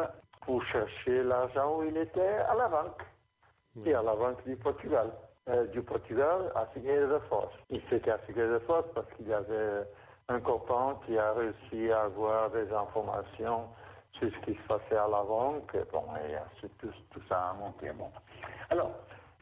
[0.46, 3.02] pour chercher l'argent où il était à la banque,
[3.84, 5.10] et à la banque du Portugal.
[5.48, 7.48] Euh, du Portugal à Figueira de Foz.
[7.70, 9.88] Il s'était à Figueira de Foz parce qu'il y avait
[10.29, 13.64] un copain qui a réussi à avoir des informations
[14.12, 15.74] sur ce qui se passait à la banque.
[15.92, 17.90] Bon, et tout, tout ça a monté.
[17.92, 18.11] Bon.
[18.68, 18.90] Alors,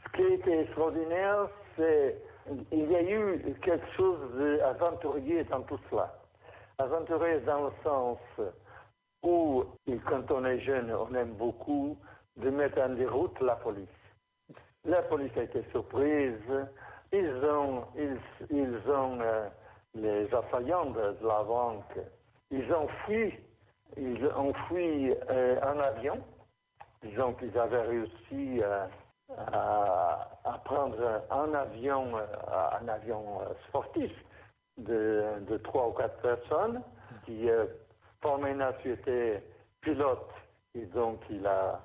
[0.04, 2.16] ce qui a été extraordinaire, c'est
[2.70, 6.16] il y a eu quelque chose d'aventurier dans tout cela.
[6.78, 8.18] Aventurier dans le sens
[9.24, 9.64] où,
[10.06, 11.98] quand on est jeune, on aime beaucoup
[12.36, 13.88] de mettre en déroute la police.
[14.84, 16.38] La police a été surprise.
[17.12, 17.84] Ils ont,
[18.50, 19.48] ils, ont euh,
[19.94, 21.98] les assaillants de, la banque,
[22.50, 23.34] ils ont fui,
[23.96, 26.18] ils ont fui euh, en avion.
[27.02, 28.86] Disons qu'ils avaient réussi euh,
[29.36, 30.28] à,
[30.64, 32.16] prendre un avion,
[32.80, 34.12] un avion sportif
[34.76, 36.82] de, trois ou quatre personnes,
[37.24, 37.48] qui,
[38.40, 39.42] Menas était
[39.80, 40.30] pilote,
[40.74, 41.80] et donc il a,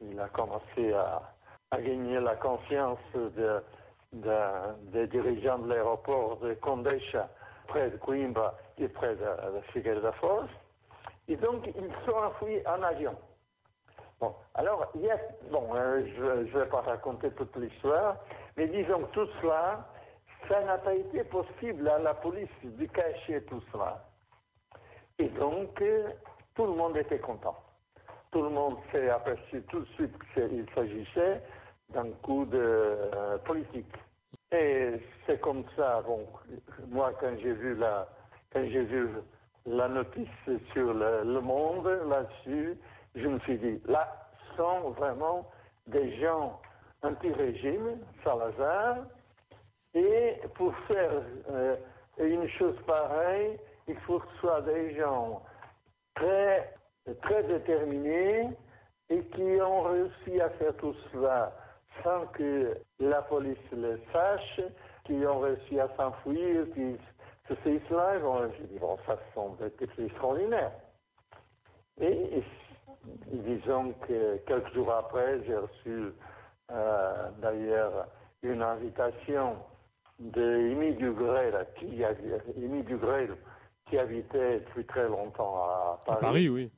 [0.00, 1.31] il a commencé à,
[1.72, 3.62] a gagné la confiance de,
[4.92, 7.30] des dirigeants de l'aéroport de Condeixa,
[7.66, 10.48] près de Coimbra et près de, de Figueira Foz.
[11.28, 13.16] Et donc, ils sont enfouis en avion.
[14.20, 15.08] Bon, alors, il
[15.50, 18.16] bon, euh, je ne vais pas raconter toute l'histoire,
[18.56, 19.88] mais disons que tout cela,
[20.48, 24.04] ça n'a pas été possible à la police de cacher tout cela.
[25.18, 26.10] Et donc, euh,
[26.54, 27.56] tout le monde était content.
[28.30, 31.40] Tout le monde s'est aperçu tout de suite qu'il s'agissait
[31.92, 33.94] d'un coup de euh, politique.
[34.50, 36.26] Et c'est comme ça, bon,
[36.88, 38.08] moi quand j'ai vu la,
[38.52, 39.08] quand j'ai vu
[39.66, 40.28] la notice
[40.72, 42.76] sur le, monde là-dessus,
[43.14, 44.08] je me suis dit, là
[44.56, 45.48] sont vraiment
[45.86, 46.60] des gens
[47.02, 48.98] anti-régime, Salazar,
[49.94, 51.76] et pour faire euh,
[52.18, 55.42] une chose pareille, il faut que ce soit des gens
[56.14, 56.74] très,
[57.22, 58.50] très déterminés
[59.08, 61.52] et qui ont réussi à faire tout cela
[62.02, 64.60] sans que la police le sache,
[65.04, 66.96] qui ont réussi à s'enfuir, qui
[67.48, 67.54] se
[67.88, 68.18] cela.
[68.18, 70.72] Bon, je dis, bon, ça sont des extraordinaires.
[72.00, 72.42] Et,
[73.32, 76.12] disons que quelques jours après, j'ai reçu
[76.70, 78.06] euh, d'ailleurs
[78.42, 79.56] une invitation
[80.18, 82.02] de Amy Dugrel, qui,
[82.84, 83.36] Dugrel,
[83.88, 86.18] qui habitait depuis très longtemps à Paris.
[86.18, 86.72] À Paris, oui.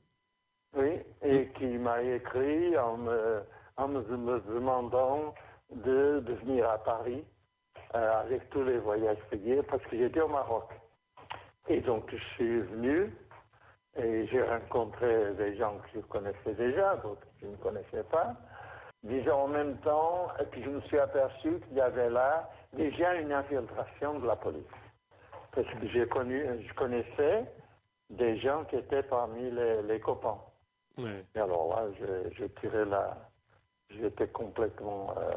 [0.77, 3.41] Oui, et qui m'a écrit en me,
[3.77, 5.33] en me, demandant
[5.71, 7.23] de, de, venir à Paris
[7.95, 10.69] euh, avec tous les voyages payés parce que j'étais au Maroc.
[11.67, 13.13] Et donc je suis venu
[13.97, 18.35] et j'ai rencontré des gens que je connaissais déjà, d'autres que je ne connaissais pas.
[19.03, 23.31] Disons en même temps que je me suis aperçu qu'il y avait là déjà une
[23.31, 24.63] infiltration de la police.
[25.51, 27.45] Parce que j'ai connu, je connaissais
[28.09, 30.39] des gens qui étaient parmi les, les copains.
[30.97, 31.87] Et alors là,
[32.37, 33.17] je, tirais la.
[33.89, 35.31] J'étais complètement, euh,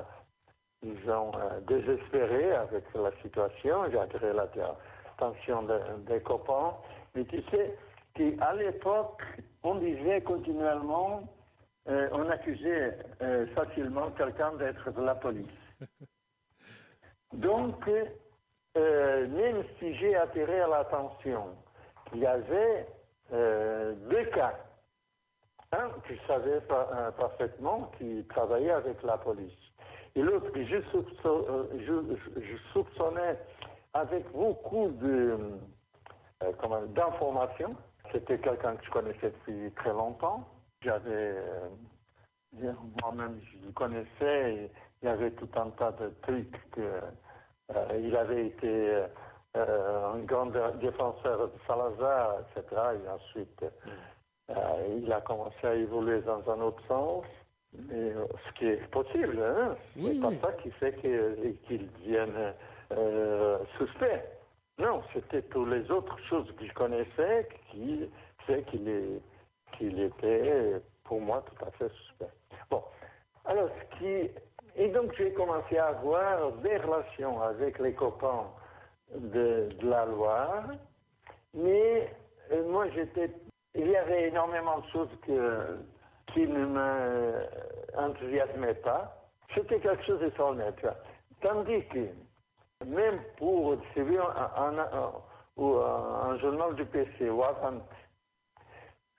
[0.82, 3.90] disons, euh, désespéré avec la situation.
[3.90, 5.66] J'ai attiré l'attention
[5.98, 6.74] des copains.
[7.14, 7.76] Mais tu sais,
[8.14, 9.22] qu'à l'époque,
[9.62, 11.22] on disait continuellement,
[11.88, 12.98] euh, on accusait
[13.54, 15.48] facilement quelqu'un d'être de la police.
[17.32, 17.86] Donc,
[18.76, 21.56] même si j'ai attiré l'attention,
[22.12, 22.86] il y avait
[23.30, 24.54] deux cas
[25.72, 29.52] un que je savais euh, parfaitement, qui travaillait avec la police.
[30.14, 30.76] Et l'autre que je,
[31.26, 33.38] euh, soupçonnais
[33.94, 35.38] avec beaucoup de,
[36.42, 37.76] euh, d'informations.
[38.12, 40.48] C'était quelqu'un que je connaissais depuis très longtemps.
[40.80, 41.34] J'avais,
[43.02, 44.70] moi-même, je le connaissais.
[45.02, 47.00] il y avait tout un tas de trucs que
[48.00, 49.04] il avait été
[49.54, 50.46] un grand
[50.80, 52.80] défenseur de Salazar, etc.
[53.04, 53.64] Et ensuite,
[54.50, 57.24] euh, il a commencé à évoluer dans un autre sens,
[57.74, 59.42] mais, euh, ce qui est possible.
[59.42, 59.76] Hein?
[59.94, 60.94] C'est pas ça qui fait
[61.66, 62.54] qu'il devienne
[62.92, 64.24] euh, suspect.
[64.78, 68.08] Non, c'était toutes les autres choses que je connaissais qui
[68.46, 72.30] fait qu'il était, pour moi, tout à fait suspect.
[72.70, 72.82] Bon,
[73.44, 74.30] alors, ce qui...
[74.76, 78.46] Et donc, j'ai commencé à avoir des relations avec les copains
[79.14, 80.68] de, de la Loire,
[81.52, 82.08] mais
[82.68, 83.30] moi, j'étais
[83.78, 85.78] il y avait énormément de choses que,
[86.32, 86.66] qui ne
[87.96, 89.14] m'enthousiasmaient pas.
[89.54, 90.72] C'était quelque chose d'extraordinaire.
[91.40, 92.08] Tandis que,
[92.84, 94.78] même pour un,
[95.58, 97.42] un, journal du PC ou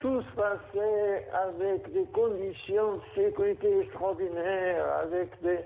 [0.00, 5.62] tout se passait avec des conditions de sécurité extraordinaires, avec des,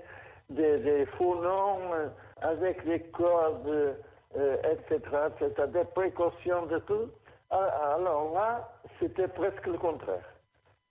[0.49, 3.95] des, faux noms, avec des codes,
[4.37, 4.99] euh, etc.,
[5.39, 7.09] etc., des précautions de tout.
[7.57, 10.29] Ah, alors là, c'était presque le contraire.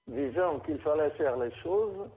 [0.07, 2.09] Disons qu'il fallait faire les choses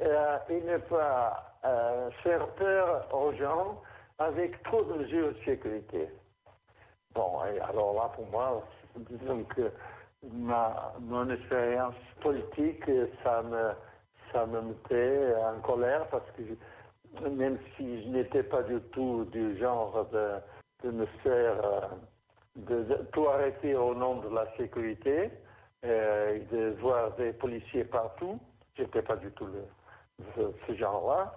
[0.00, 3.82] euh, et ne pas euh, faire peur aux gens
[4.20, 6.08] avec trop de mesures de sécurité.
[7.14, 8.62] Bon, alors là, pour moi,
[8.94, 9.72] disons que
[10.34, 12.88] ma, mon expérience politique,
[13.24, 13.72] ça me,
[14.32, 19.58] ça me mettait en colère parce que même si je n'étais pas du tout du
[19.58, 20.34] genre de,
[20.84, 21.64] de me faire...
[21.64, 21.88] Euh,
[22.56, 25.30] de, tout arrêter au nom de la sécurité,
[25.84, 28.38] euh, de voir des policiers partout.
[28.76, 31.34] J'étais pas du tout le, ce, genre-là,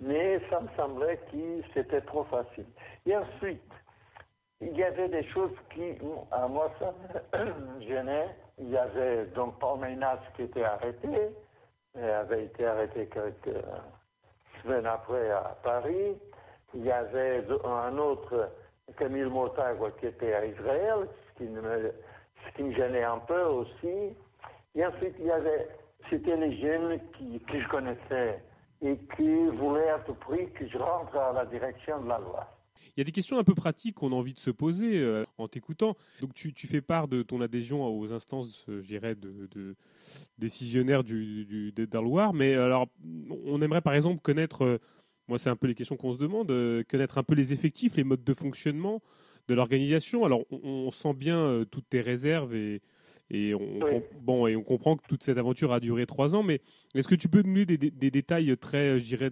[0.00, 2.66] mais ça me semblait que c'était trop facile.
[3.06, 3.62] Et ensuite,
[4.60, 5.96] il y avait des choses qui,
[6.30, 6.94] à moi, ça
[7.38, 8.34] me gênait.
[8.58, 11.08] Il y avait donc Paul Meynas qui était arrêté,
[11.94, 13.56] il avait été arrêté quelques
[14.62, 16.16] semaines après à Paris.
[16.74, 18.50] Il y avait un autre
[18.98, 21.50] Camille Motagua qui était à Israël, ce qui,
[22.62, 24.14] me, gênait un peu aussi.
[24.74, 25.68] Et ensuite, il y avait,
[26.08, 28.42] c'était les jeunes qui, que je connaissais
[28.82, 32.46] et qui voulaient à tout prix que je rentre à la direction de la loi.
[32.96, 35.26] Il y a des questions un peu pratiques qu'on a envie de se poser euh,
[35.36, 35.96] en t'écoutant.
[36.22, 39.76] Donc tu, fais part de ton adhésion aux instances, euh, je dirais, de, de
[40.38, 41.88] décisionnaires du, du, du
[42.32, 42.86] mais alors
[43.44, 44.78] on aimerait par exemple connaître euh,
[45.28, 47.96] moi, c'est un peu les questions qu'on se demande, euh, connaître un peu les effectifs,
[47.96, 49.02] les modes de fonctionnement
[49.48, 50.24] de l'organisation.
[50.24, 52.80] Alors, on, sent bien euh, toutes tes réserves et,
[53.30, 56.60] et on, bon, et on comprend que toute cette aventure a duré trois ans, mais
[56.94, 59.30] est-ce que tu peux nous donner des, détails très, je dirais,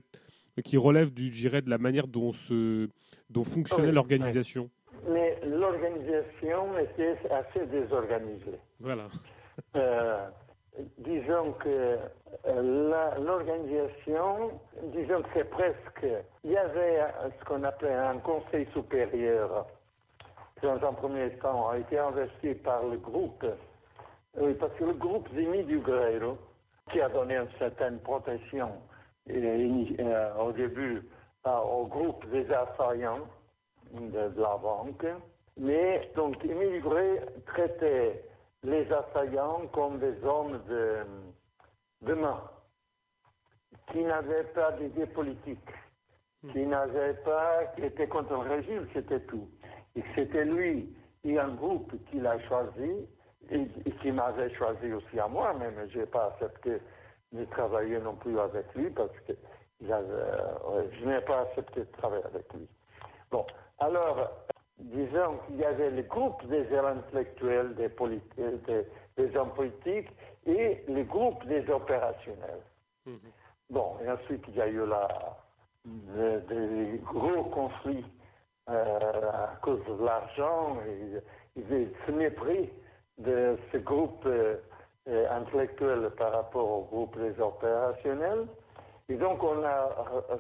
[0.64, 2.88] qui relèvent du, de la manière dont, se,
[3.30, 4.70] dont fonctionnait l'organisation?
[5.08, 8.58] Mais l'organisation était assez désorganisée.
[8.80, 9.08] Voilà.
[9.76, 10.26] Euh,
[10.98, 11.98] disons que
[12.46, 14.50] euh, l'organisation,
[14.92, 16.06] disons que c'est presque,
[16.42, 17.00] il y avait
[17.38, 19.66] ce qu'on appelait un conseil supérieur,
[20.60, 23.44] qui dans un premier temps a été investi par le groupe,
[24.36, 25.80] oui, parce que le groupe Zimi du
[26.90, 28.70] qui a donné une certaine protection
[29.30, 31.02] euh, au début
[31.46, 33.26] au groupe des assaillants
[33.92, 35.06] de, la banque,
[35.56, 38.24] mais donc immigré traitait
[38.64, 41.04] les assaillants comme des hommes de,
[42.02, 42.42] de main,
[43.92, 45.70] qui n'avaient pas d'idée politique,
[46.42, 46.52] hmm.
[46.52, 49.48] qui n'avaient pas, qui étaient contre le régime, c'était tout.
[49.96, 53.06] Et c'était lui et un groupe qui l'a choisi,
[53.50, 53.66] et,
[54.00, 56.78] qui m'avait choisi aussi à moi, mais je n'ai pas accepté
[57.32, 59.32] de travailler non plus avec lui parce que
[59.90, 62.66] euh, je n'ai pas accepté de travailler avec lui.
[63.30, 63.44] Bon,
[63.78, 64.30] alors,
[64.78, 70.10] disons qu'il y avait le groupe des intellectuels, des, des, des, hommes politiques
[70.46, 72.62] et le groupe des opérationnels.
[73.06, 73.18] Mhm.
[73.70, 75.08] Bon, et ensuite il y a eu la,
[75.84, 78.04] des gros conflits
[78.68, 82.70] euh, à cause de l'argent et, et ce mépris
[83.18, 84.56] de ce groupe euh,
[85.30, 88.46] intellectuel par rapport au groupe des opérationnels.
[89.08, 90.36] Et donc on a euh,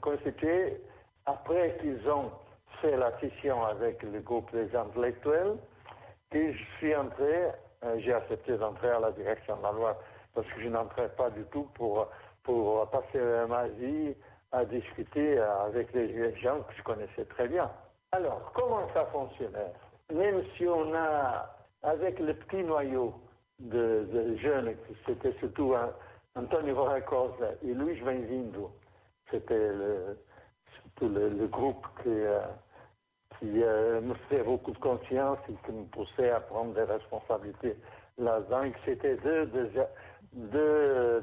[0.00, 0.82] constitué,
[1.26, 2.30] après qu'ils ont
[2.80, 5.56] fait la scission avec le groupe des intellectuels,
[6.30, 7.52] que je suis entré,
[7.84, 9.98] euh, j'ai accepté d'entrer à la direction de la loi
[10.34, 12.08] parce que je n'entrais pas du tout pour,
[12.42, 14.14] pour passer ma vie
[14.52, 17.70] à discuter avec les gens que je connaissais très bien.
[18.12, 19.72] Alors, comment ça fonctionnait?
[20.12, 23.14] Même si on a, avec le petit noyau
[23.58, 24.74] de, jeunes,
[25.06, 25.74] c'était surtout
[26.34, 28.70] Antonio Cosa et Luis Benzindo,
[29.30, 30.18] c'était le,
[31.02, 32.40] le, groupe qui, euh,
[33.38, 37.76] qui euh, me faisait beaucoup de confiance et qui me poussait à prendre des responsabilités
[38.18, 38.64] là-dedans.
[38.84, 39.46] C'était deux,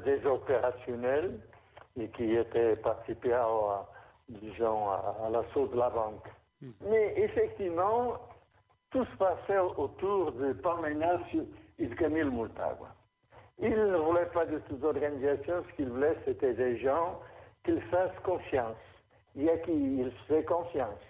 [0.04, 1.38] des opérationnels
[1.98, 3.46] et qui étaient participés à,
[4.28, 6.26] disons, à, l'assaut de la banque.
[6.60, 6.70] Hmm.
[6.82, 8.14] Mais effectivement,
[8.90, 10.52] tout se passait autour de
[11.78, 12.88] de Camille Moultagua.
[13.58, 17.20] Il ne voulait pas de toutes organisations, ce qu'il voulait, c'était des gens
[17.64, 18.76] qu'il fassent confiance,
[19.34, 21.00] il y a qui il fait confiance.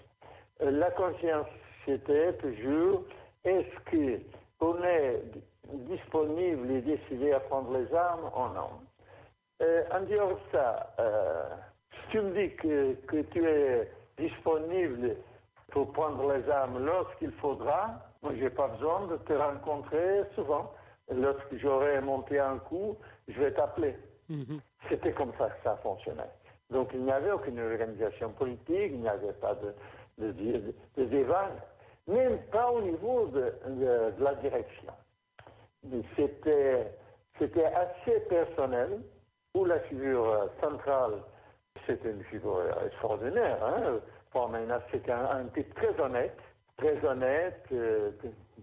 [0.62, 1.46] Euh, la confiance,
[1.84, 3.02] c'était toujours,
[3.44, 3.90] est-ce
[4.58, 5.22] qu'on est
[5.88, 8.70] disponible et décidé à prendre les armes ou non?
[9.62, 11.44] Euh, En dehors de ça, euh,
[11.92, 15.16] si tu me dis que, que tu es disponible
[15.70, 17.90] pour prendre les armes lorsqu'il faudra,
[18.22, 20.72] moi, je n'ai pas besoin de te rencontrer souvent
[21.12, 22.96] lorsque j'aurai monté un coup,
[23.28, 23.94] je vais t'appeler.
[24.28, 24.60] Mhm.
[24.88, 26.30] C'était comme ça que ça fonctionnait.
[26.70, 29.72] Donc il n'y avait aucune organisation politique, il n'y avait pas de,
[30.18, 31.50] de, débat,
[32.06, 33.52] même pas au niveau de,
[34.18, 34.92] la direction.
[36.16, 36.92] C'était,
[37.38, 39.00] assez personnel,
[39.54, 41.22] où la figure centrale,
[41.86, 43.58] c'était une figure extraordinaire.
[43.64, 44.00] Hein?
[44.92, 46.36] C'était un, type très honnête,
[46.76, 48.10] très honnête, euh,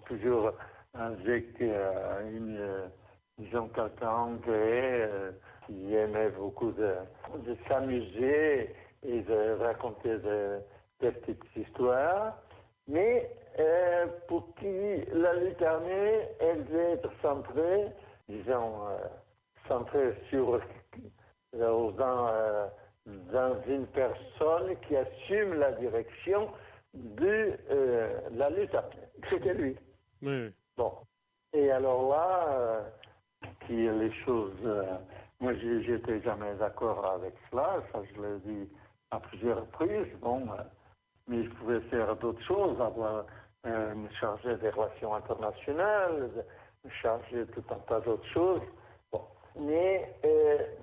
[0.05, 0.51] toujours
[0.93, 2.91] avec euh, une,
[3.39, 5.31] disons, quelqu'un euh,
[5.65, 6.93] qui aimait beaucoup de,
[7.39, 10.59] de s'amuser et de raconter des
[11.11, 12.37] petites histoires,
[12.87, 17.87] mais euh, pour qui la lutte armée, elle devait être centrée,
[18.27, 18.97] disons, euh,
[19.67, 20.59] centrée sur
[21.53, 22.31] dans,
[23.05, 26.49] dans une personne qui assume la direction
[26.93, 27.53] de
[28.31, 29.07] la lutte armée.
[29.29, 29.77] C'était lui.
[30.21, 30.51] Oui.
[30.77, 30.93] Bon.
[31.53, 32.81] Et alors là, euh,
[33.67, 34.53] qui les choses.
[34.65, 34.97] Euh,
[35.39, 37.83] moi, j'étais jamais d'accord avec cela.
[37.91, 38.69] Ça, je l'ai dit
[39.11, 40.13] à plusieurs reprises.
[40.21, 40.63] Bon, euh,
[41.27, 43.25] mais je pouvais faire d'autres choses, avoir,
[43.65, 46.29] me charger des relations internationales,
[46.83, 48.61] me charger tout un tas d'autres choses.
[49.11, 49.21] Bon.
[49.55, 50.13] Mais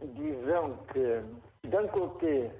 [0.02, 1.22] disons que
[1.64, 2.50] d'un côté,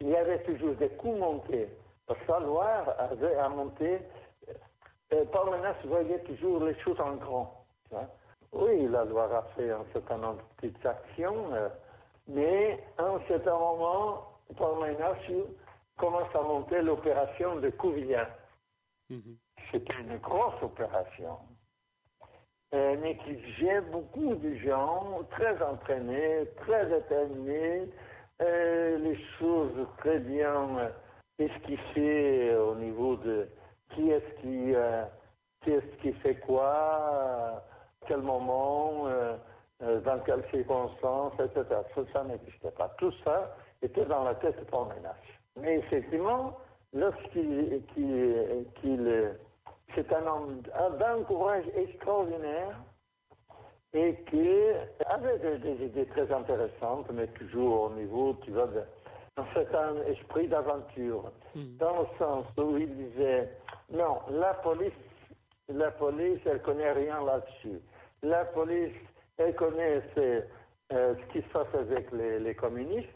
[0.00, 1.68] il y avait toujours des coups montés.
[2.06, 4.00] Parce que la Loire avait à monter
[5.14, 7.64] euh, Parmenas voyait toujours les choses en grand.
[8.52, 11.68] Oui, la Loire a fait un certain nombre de petites actions, euh,
[12.28, 14.24] mais à un certain moment,
[14.56, 15.16] Parmenas
[15.96, 18.30] commence à monter l'opération de Couvillard.
[19.10, 19.36] Mhm.
[19.70, 21.38] C'était une grosse opération,
[22.74, 23.36] euh, mais qui
[23.92, 27.88] beaucoup de gens très entraînés, très déterminés,
[28.40, 30.92] les choses très bien
[31.38, 33.48] esquissées au niveau de
[33.94, 35.04] qui est-ce qui, euh,
[35.62, 37.62] qui, est qui fait quoi,
[38.06, 39.36] quel moment, euh,
[39.82, 41.64] euh, dans quelles circonstances, etc.
[41.94, 42.88] Tout ça n'existait pas.
[42.98, 45.40] Tout ça était dans la tête de ménage.
[45.60, 46.56] Mais effectivement,
[46.92, 47.82] lorsqu'il
[49.94, 50.62] c'est un homme
[50.98, 52.80] d'un courage extraordinaire
[53.92, 54.48] et qui
[55.06, 61.30] avait des, idées très intéressantes, mais toujours au niveau, tu vois, d'un certain esprit d'aventure,
[61.54, 61.76] hmm.
[61.78, 63.48] dans le sens où il disait,
[63.92, 64.92] non, la police,
[65.68, 67.80] la police, elle connaît rien là-dessus.
[68.22, 68.94] La police,
[69.36, 70.42] elle connaît euh,
[71.14, 73.08] ce qui se passe avec les, communistes,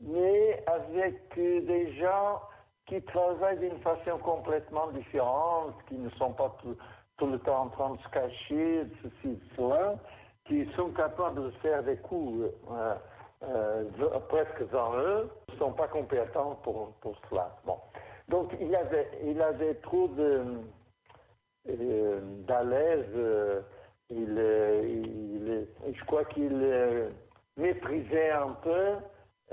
[0.00, 2.40] mais avec des gens
[2.86, 7.94] qui travaillent d'une façon complètement différente, qui ne sont pas tout, le temps en train
[7.94, 9.94] de se cacher, de ceci, de cela,
[10.44, 12.94] qui sont capables de faire des coups euh,
[13.42, 13.84] euh,
[14.28, 17.56] presque en eux, ne sont pas compétents pour, pour cela.
[17.64, 17.78] Bon.
[18.28, 20.44] Donc il avait, il avait trop de
[21.68, 22.20] euh,
[24.10, 27.10] il, je crois qu'il
[27.56, 28.94] méprisait un peu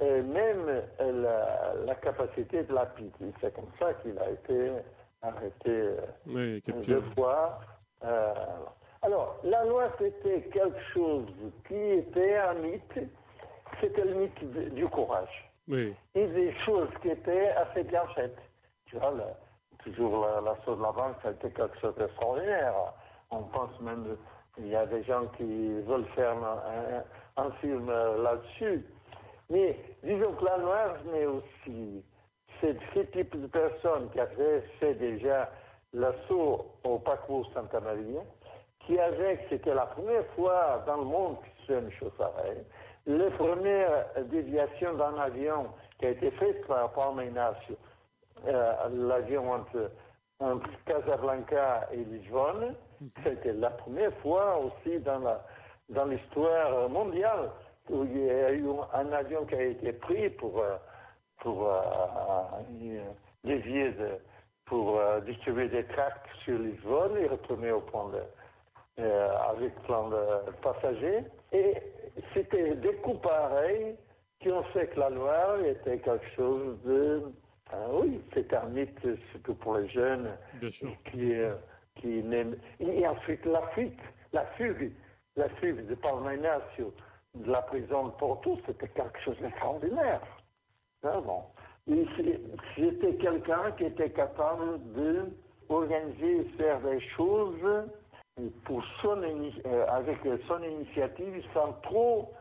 [0.01, 3.15] même la, capacité de la pite.
[3.39, 4.71] C'est comme ça qu'il a été
[5.21, 5.89] arrêté
[6.27, 7.59] oui, deux fois.
[8.03, 8.33] Euh,
[9.01, 11.27] alors, la loi, c'était quelque chose
[11.67, 12.99] qui était un mythe,
[13.81, 15.51] c'était le mythe du courage.
[15.67, 15.93] Oui.
[16.15, 18.37] Et des choses qui étaient assez bien faites.
[18.85, 19.13] Tu vois,
[19.83, 22.73] toujours l'assaut de la banque, ça a été quelque chose d'extraordinaire.
[23.31, 24.17] On pense même,
[24.57, 26.37] il y a des gens qui veulent faire
[27.37, 28.85] un film là-dessus.
[29.49, 32.03] Mais disons que la noire mais aussi
[32.61, 35.49] ce type de personnes qui avaient fait déjà
[35.93, 38.21] l'assaut au Paco Santa Maria,
[38.79, 42.63] qui avait, c'était la première fois dans le monde que c'est une chose pareille,
[43.05, 45.67] la première déviation d'un avion
[45.99, 47.75] qui a été faite par Palma Ignacio,
[48.47, 49.91] euh, l'avion entre,
[50.39, 53.09] entre, Casablanca et Lisbonne, mhm.
[53.23, 57.49] c'était la première fois aussi dans l'histoire mondiale
[57.89, 60.75] où il y a eu un avion qui a été pris pour, euh,
[61.41, 61.81] pour euh,
[62.81, 63.03] euh,
[63.43, 64.11] dévier, de,
[64.65, 69.03] pour distribuer des tracts sur Lisbonne et retourner au point de,
[69.49, 71.25] avec plein de passagers.
[71.51, 71.75] Et
[72.33, 73.95] c'était des coups pareils
[74.39, 77.23] qui ont fait que la Loire était quelque chose de...
[77.91, 78.99] oui, c'est un mythe,
[79.31, 80.29] surtout pour les jeunes.
[81.11, 81.33] Qui,
[81.95, 82.23] qui
[82.79, 83.99] et ensuite la fuite,
[84.31, 84.91] la fugue,
[85.35, 86.33] la fugue de Palma
[87.35, 90.21] de la prison de Porto, c'était quelque chose d'extraordinaire.
[91.01, 91.43] Bon.
[92.75, 97.85] C'était quelqu'un qui était capable d'organiser et faire des choses
[98.39, 100.17] euh, avec
[100.47, 102.31] son initiative sans trop.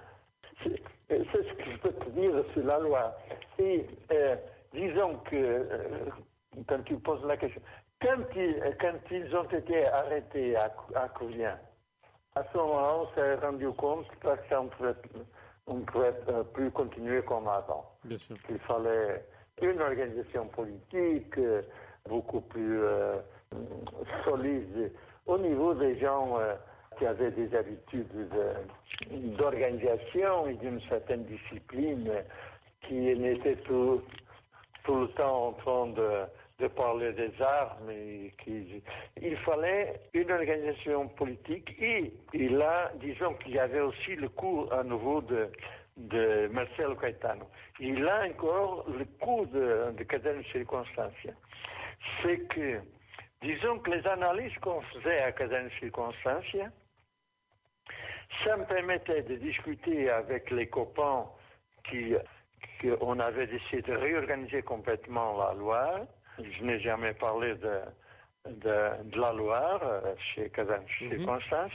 [0.62, 3.16] C'est ce que je peux te dire sur la loi.
[3.59, 4.36] Et euh,
[4.72, 6.05] disons que, euh,
[6.68, 7.61] quand tu poses la question,
[8.01, 11.09] quand ils, quand ils ont été arrêtés à, à
[12.35, 17.85] à ce moment-là, on s'est rendu compte qu'on ne pouvait, euh, plus continuer comme avant.
[18.05, 18.37] Bien sûr.
[18.49, 19.24] Il fallait
[19.61, 21.62] une organisation politique euh,
[22.09, 23.16] beaucoup plus euh,
[24.24, 24.93] solide
[25.26, 26.39] au niveau des gens
[26.99, 28.09] qui avaient des habitudes
[29.39, 32.11] d'organisation et d'une certaine discipline
[32.89, 34.03] qui n'étaient tout,
[34.83, 36.24] tout le temps en train de
[36.63, 37.91] de parler des armes.
[37.91, 38.33] Et
[39.21, 42.13] il fallait une organisation politique et,
[42.49, 45.51] là, disons qu'il y avait aussi le coup à nouveau de,
[45.97, 47.47] de Marcelo Caetano.
[47.81, 50.41] Et là encore, le coup de, de Cadena
[52.23, 52.81] c'est que,
[53.43, 56.71] disons que les analyses qu'on faisait à Cadena Circonstancia,
[58.45, 61.27] ça me permettait de discuter avec les copains
[61.89, 62.15] qui
[62.81, 66.07] qu'on avait décidé de réorganiser complètement la loi,
[66.51, 67.80] je n'ai jamais parlé de,
[68.49, 71.26] de, la Loire euh, chez Kazan, chez mhm.
[71.26, 71.72] Constance,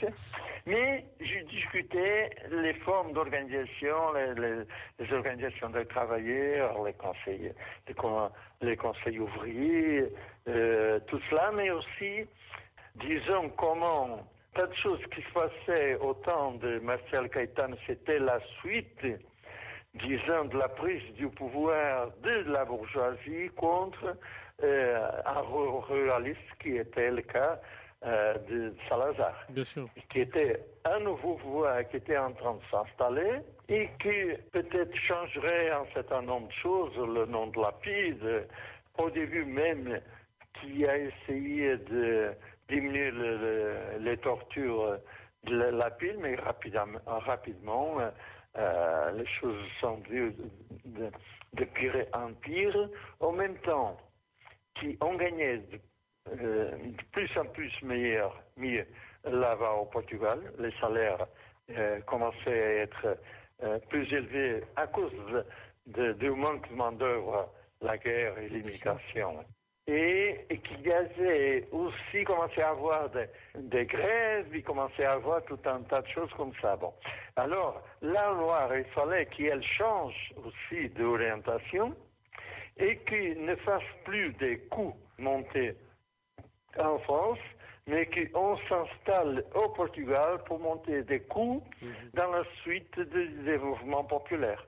[0.65, 4.63] mais je discutais les formes d'organisation, les,
[4.99, 7.53] les, organisations de travailleurs, les conseils,
[7.87, 7.95] les,
[8.61, 10.05] les conseils ouvriers,
[10.47, 12.25] euh, tout cela, mais aussi,
[12.95, 18.39] disons, comment tas de choses qui se passaient au temps de Marcel Caïtan, c'était la
[18.59, 19.05] suite
[19.93, 24.15] disons, de la prise du pouvoir de la bourgeoisie contre
[24.63, 27.59] un ruraliste qui était le cas
[28.05, 29.33] euh, de Salazar,
[30.09, 33.39] qui était un nouveau pouvoir qui était en train de s'installer
[33.69, 38.47] et qui peut-être changerait un certain nombre de choses, le nom de Lapide,
[38.99, 39.99] au début même,
[40.53, 42.31] qui a essayé de
[42.69, 43.11] diminuer
[43.99, 44.99] les tortures
[45.45, 47.97] de Lapide, mais rapidement, rapidement
[48.57, 50.33] euh, les choses sont de,
[50.85, 51.11] de,
[51.53, 52.89] de pire en pire.
[53.19, 53.97] En même temps,
[54.79, 55.79] qui ont gagné de,
[56.41, 56.71] euh,
[57.11, 58.85] plus en plus meilleur, mieux
[59.23, 60.39] là-bas au Portugal.
[60.59, 61.25] Les salaires
[61.71, 63.17] euh, commençaient à être
[63.89, 65.11] plus élevés à cause
[65.87, 67.51] du manque de main-d'œuvre,
[67.81, 69.43] la guerre et l'immigration.
[69.87, 73.09] et, qu'il y aussi commencé à avoir
[73.55, 76.75] des, grèves, il commençait à avoir tout un tas de choses comme ça.
[76.75, 76.93] Bon.
[77.35, 81.95] Alors, la Loire, il fallait qu'elle change aussi d'orientation
[82.79, 85.75] et qu'il ne fasse plus des coups montés
[86.79, 87.39] en France,
[87.87, 91.93] mais qu'on s'installe au Portugal pour monter des coups mhm.
[92.13, 94.65] dans la suite des mouvements populaires.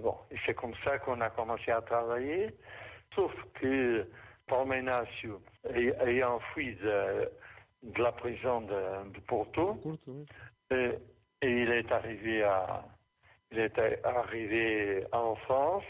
[0.00, 0.14] Bon,
[0.44, 2.50] c'est comme ça qu'on a commencé à travailler,
[3.14, 4.06] sauf que
[4.46, 5.40] Paul Menacio,
[5.74, 7.30] ayant fui de,
[7.96, 9.80] la prison de, Porto,
[10.70, 10.92] et,
[11.42, 12.84] il est arrivé à,
[13.50, 15.84] il est arrivé en France.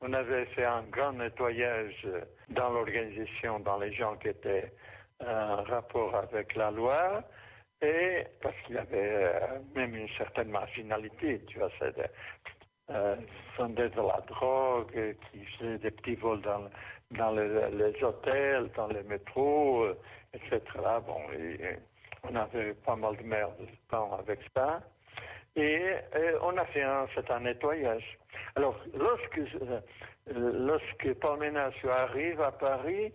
[0.00, 2.06] On avait fait un grand nettoyage
[2.50, 4.72] dans l'organisation, dans les gens qui étaient
[5.20, 7.22] en rapport avec la loi,
[7.82, 12.10] et parce qu'il y avait euh, même une certaine marginalité, tu vois, c'est
[12.90, 13.16] euh,
[13.58, 16.70] vendaient de la drogue, qui faisaient des petits vols dans,
[17.10, 19.98] dans les, hôtels, dans les métros, euh,
[20.32, 20.62] etc.
[21.06, 21.20] Bon,
[22.22, 23.54] on avait pas mal de merde
[24.18, 24.80] avec ça.
[25.56, 25.94] Et,
[26.42, 28.18] on a fait un nettoyage.
[28.54, 29.80] Alors, lorsque, euh,
[30.26, 31.14] lorsque
[31.90, 33.12] arrive à Paris,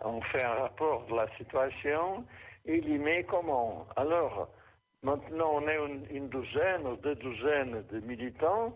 [0.00, 2.24] on fait un rapport de la situation,
[2.64, 3.86] il y met comment?
[3.96, 4.48] Alors,
[5.02, 5.78] maintenant on est
[6.10, 8.72] une douzaine ou deux douzaines de militants,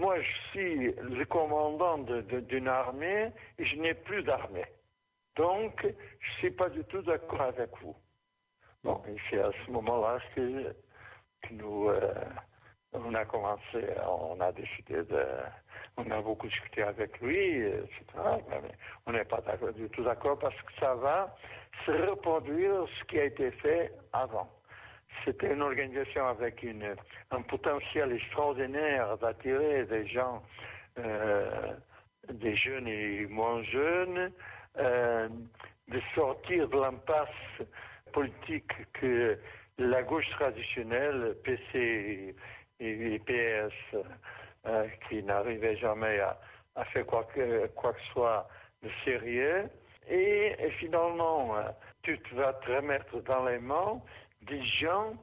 [0.00, 4.64] moi, je suis le commandant d'une armée et je n'ai plus d'armée.
[5.36, 7.94] Donc, je ne suis pas du tout d'accord avec vous.
[8.82, 10.74] Bon, et c'est à ce moment-là que,
[11.50, 12.12] nous, euh,
[12.92, 15.24] on a commencé, on a décidé de,
[15.96, 18.02] on a beaucoup discuté avec lui, etc.
[18.50, 18.72] Mais
[19.06, 19.42] on n'est pas
[19.74, 21.34] du tout d'accord parce que ça va
[21.86, 24.50] se reproduire ce qui a été fait avant.
[25.24, 26.94] C'était une organisation avec une,
[27.30, 30.42] un potentiel extraordinaire d'attirer des gens,
[30.98, 31.74] euh,
[32.32, 34.32] des jeunes et moins jeunes,
[34.78, 35.28] euh,
[35.88, 37.28] de sortir de l'impasse
[38.12, 39.38] politique que
[39.80, 42.34] la gauche traditionnelle, PC
[42.80, 43.96] et, PS,
[44.66, 48.48] euh, qui n'arrivait jamais à, faire quoi que, quoi que soit
[48.82, 49.68] de sérieux.
[50.08, 51.54] Et, et finalement,
[52.02, 54.00] tu vas te remettre dans les mains
[54.42, 55.14] des gens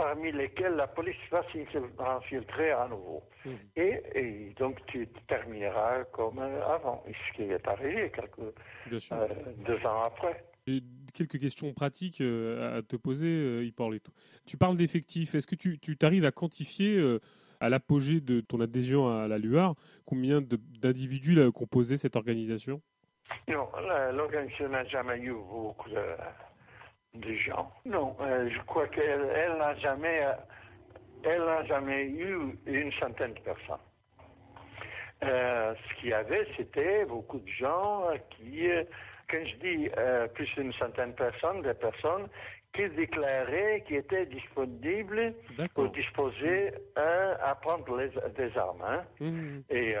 [0.00, 3.22] parmi lesquels la police va s'infiltrer à nouveau.
[3.44, 3.56] Hmm.
[3.76, 8.54] Et, donc tu termineras comme avant, ce qui est arrivé quelques,
[9.12, 9.28] euh,
[9.58, 10.42] deux ans après.
[11.12, 14.08] Quelques questions pratiques euh, à te poser, euh, Hippolyte.
[14.46, 15.34] Tu parles d'effectifs.
[15.34, 17.00] Est-ce que tu t'arrives à quantifier
[17.60, 19.74] à l'apogée de ton adhésion à la LUAR
[20.06, 22.80] combien d'individus composé cette organisation?
[23.48, 23.68] Non,
[24.12, 25.90] l'organisation n'a jamais eu beaucoup
[27.14, 27.70] de gens.
[27.84, 30.32] Non, euh, je crois qu'elle elle, n'a jamais, euh,
[31.24, 33.76] elle n'a jamais eu une centaine de personnes.
[35.22, 38.68] Euh, ce qu'il y avait, c'était beaucoup de gens qui,
[39.30, 39.88] quand je dis
[40.34, 42.28] plus d'une centaine de personnes, des personnes
[42.72, 45.34] qui déclaraient qui étaient disponibles
[45.76, 48.82] ou disposés à prendre les, des armes.
[48.82, 49.04] Hein.
[49.20, 49.60] Mmh.
[49.70, 49.94] Et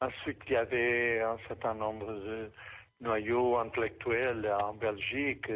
[0.00, 2.50] ensuite, il y avait un certain nombre de
[3.00, 5.46] noyaux intellectuels en Belgique,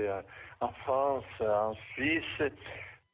[0.61, 2.53] en France, en Suisse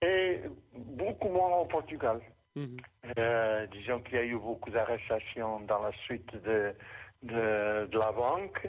[0.03, 0.41] et
[0.75, 2.21] beaucoup moins au Portugal.
[2.55, 2.77] Mhm.
[3.19, 6.75] Euh, disons qu'il y a eu beaucoup d'arrestations dans la suite de,
[7.23, 8.69] de, la banque,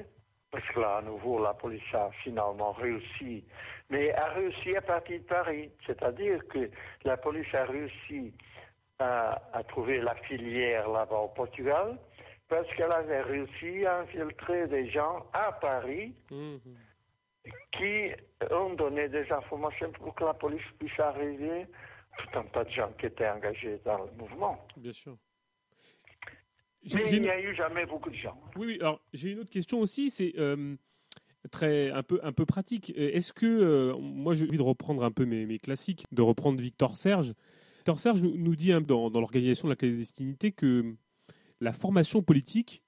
[0.54, 3.43] parce que là, à nouveau, la police a finalement réussi,
[3.89, 5.72] mais a réussi à partir de Paris.
[5.88, 6.70] C'est-à-dire que
[7.04, 8.32] la police a réussi
[8.99, 11.97] à, trouver la filière là-bas au Portugal,
[12.47, 16.14] parce qu'elle avait réussi à infiltrer des gens à Paris.
[16.30, 16.60] Mhm
[17.74, 18.10] qui
[18.51, 21.68] ont donné des informations pour que la police puisse arriver,
[22.18, 24.66] tout un tas de gens qui étaient engagés dans le mouvement.
[24.78, 25.18] Bien sûr.
[26.93, 28.39] Mais il n'y a eu jamais beaucoup de gens.
[28.55, 28.77] Oui, oui.
[28.81, 30.75] Alors, j'ai une autre question aussi, c'est euh,
[31.51, 32.91] très un peu un peu pratique.
[32.95, 36.61] Est-ce que euh, moi j'ai envie de reprendre un peu mes, mes, classiques, de reprendre
[36.61, 37.34] Victor Serge.
[37.77, 40.95] Victor Serge nous dit hein, dans, dans l'organisation de la clandestinité que
[41.61, 42.84] la formation politique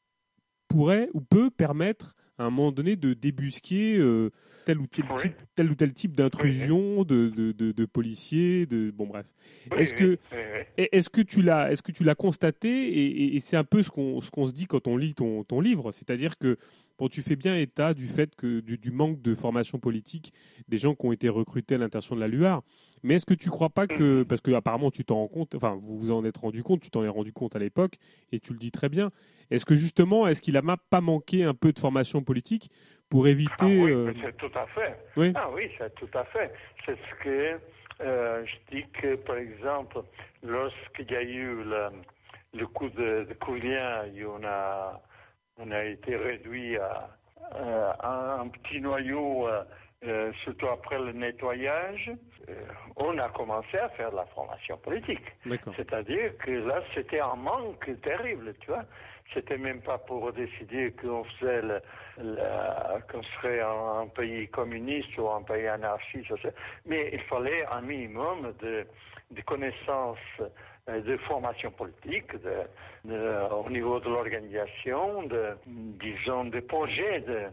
[0.68, 4.32] pourrait ou peut permettre à un moment donné de débusquer euh,
[4.66, 9.08] tel, ou tel, type, tel ou tel type d'intrusion de, de, de, policiers, de bon
[9.08, 9.26] bref.
[9.78, 10.18] est-ce que
[10.78, 12.70] est-ce que tu l'as est-ce que tu l'as constaté?
[12.70, 15.44] Et, et, c'est un peu ce qu'on ce qu'on se dit quand on lit ton,
[15.44, 16.58] ton livre, c'est-à-dire que
[16.98, 20.34] Bon, tu fais bien état du fait que du, du, manque de formation politique
[20.70, 22.62] des gens qui ont été recrutés à l'intention de la Luar.
[23.04, 25.78] Mais est-ce que tu crois pas que, parce que apparemment tu t'en rends compte, enfin
[25.80, 27.96] vous vous en êtes rendu compte, tu t'en es rendu compte à l'époque
[28.32, 29.12] et tu le dis très bien.
[29.52, 32.72] Est-ce que justement, est-ce qu'il a pas manqué un peu de formation politique
[33.10, 34.98] pour éviter ah oui, euh, c'est tout à fait.
[35.18, 36.52] Oui, ah oui, c'est tout à fait.
[36.86, 37.60] C'est ce que
[38.02, 40.02] euh, je dis que par exemple,
[40.44, 41.90] lorsqu'il y a eu le,
[42.54, 45.02] le coup de, de Coulien, on a
[45.58, 47.10] on a été réduit à,
[48.04, 49.48] un, petit noyau,
[50.44, 52.12] surtout après le nettoyage,
[52.98, 55.26] on a commencé à faire de la formation politique.
[55.76, 58.84] C'est-à-dire que là, c'était un manque terrible, tu vois.
[59.34, 61.82] C'était même pas pour décider qu'on faisait
[63.12, 66.32] qu'on serait un, pays communiste ou un pays anarchiste,
[66.86, 68.86] mais il fallait un minimum de,
[69.32, 70.48] de connaissances euh,
[70.88, 72.32] de formation politique,
[73.06, 77.48] de, au niveau de l'organisation, de, disons, de projets de,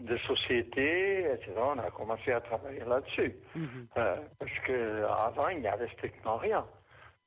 [0.00, 1.52] de société, etc.
[1.56, 3.34] On a commencé à travailler là-dessus.
[3.54, 3.86] Mhm.
[3.96, 6.64] euh, parce qu'avant, il n'y avait strictement rien.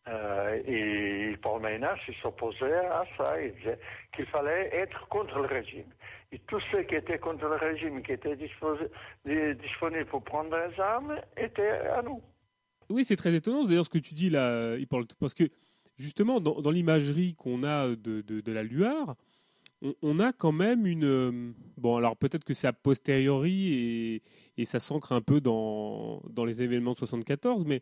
[0.08, 3.42] Euh, et Paul Maynard s'opposait à ça.
[3.42, 3.80] Il disait
[4.16, 5.92] qu'il fallait être contre le régime.
[6.32, 11.20] Et tous ceux qui étaient contre le régime, qui étaient disponibles pour prendre des armes,
[11.38, 12.22] étaient à nous.
[12.90, 14.76] Oui, c'est très étonnant d'ailleurs ce que tu dis là,
[15.20, 15.50] parce que
[15.98, 19.16] justement, dans, l'imagerie qu'on a de, de, la Luar,
[20.02, 21.06] on, a quand même une.
[21.06, 24.22] Euh, bon, alors peut-être que c'est a posteriori et,
[24.58, 27.82] et ça s'ancre un peu dans, dans les événements de 74, mais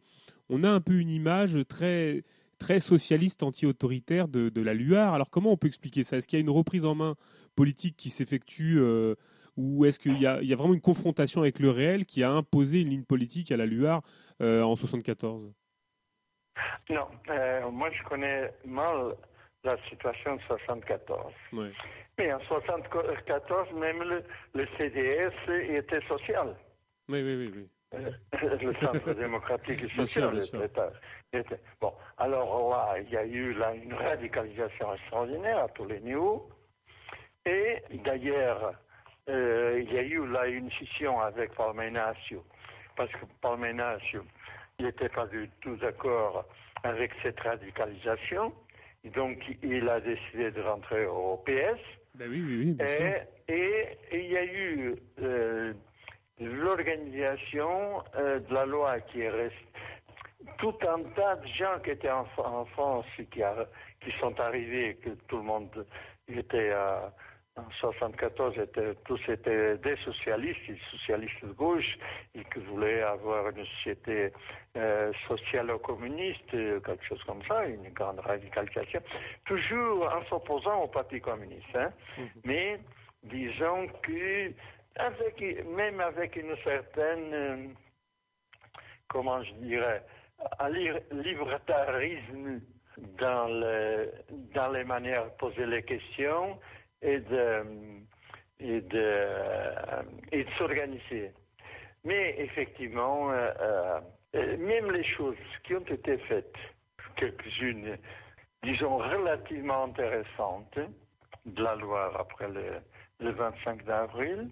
[0.49, 2.23] on a un peu une image très,
[2.59, 5.13] très socialiste, anti-autoritaire de, de la Luar.
[5.13, 6.17] Alors comment on peut expliquer ça?
[6.17, 7.15] Est-ce qu'il y a une reprise en main
[7.55, 9.15] politique qui s'effectue euh,
[9.57, 12.81] ou est-ce qu'il y, y, a vraiment une confrontation avec le réel qui a imposé
[12.81, 14.01] une ligne politique à la Luar
[14.41, 15.51] euh, en 74
[16.89, 19.15] Non, euh, moi je connais mal
[19.63, 21.33] la situation de 74.
[22.17, 25.33] Mais en 74, même le, le CDS
[25.75, 26.55] était social.
[27.09, 27.53] Oui, oui, oui.
[27.55, 27.69] oui.
[27.93, 28.11] Euh,
[28.61, 30.37] le centre démocratique et social
[31.31, 35.99] était, Bon, alors là, il y a eu là une radicalisation extraordinaire à tous les
[36.01, 36.49] niveaux.
[37.45, 38.73] Et d'ailleurs,
[39.29, 42.43] euh, il y a eu là une scission avec Palmenasio,
[42.95, 44.23] parce que Palmenasio
[44.79, 46.45] n'était pas du tout d'accord
[46.83, 48.53] avec cette radicalisation.
[49.15, 51.79] Donc, il a décidé de rentrer au PS.
[52.15, 52.87] Ben oui, oui, oui,
[53.47, 53.53] et,
[54.11, 55.73] et, il y a eu euh,
[56.39, 59.57] l'organisation euh, de la loi qui est restée.
[60.57, 62.25] Tout un tas de gens qui étaient en,
[62.65, 63.41] France et qui,
[64.01, 65.85] qui sont arrivés, que tout le monde
[66.27, 66.73] était
[67.57, 68.55] en 74,
[69.05, 71.97] tous étaient des socialistes, des socialistes de gauche,
[72.35, 74.31] et qui voulaient avoir une société
[74.75, 79.01] euh, sociale-communiste, quelque chose comme ça, une grande radicalisation,
[79.45, 81.75] toujours en s'opposant au Parti communiste.
[81.75, 81.91] Hein.
[82.17, 82.29] Mhm.
[82.45, 82.79] Mais
[83.23, 84.51] disons que
[84.95, 87.67] avec, même avec une certaine, euh,
[89.07, 90.03] comment je dirais,
[90.59, 92.61] un libertarisme
[93.19, 94.11] dans, le,
[94.53, 96.59] dans les manières de poser les questions
[97.01, 97.63] et de,
[98.59, 101.31] et de, s'organiser.
[102.03, 103.99] Mais effectivement, euh,
[104.35, 106.55] euh, même les choses qui ont été faites,
[107.15, 107.97] quelques-unes,
[108.63, 110.79] disons, relativement intéressantes,
[111.45, 112.81] de la loi après le,
[113.19, 114.49] le 25 d'avril,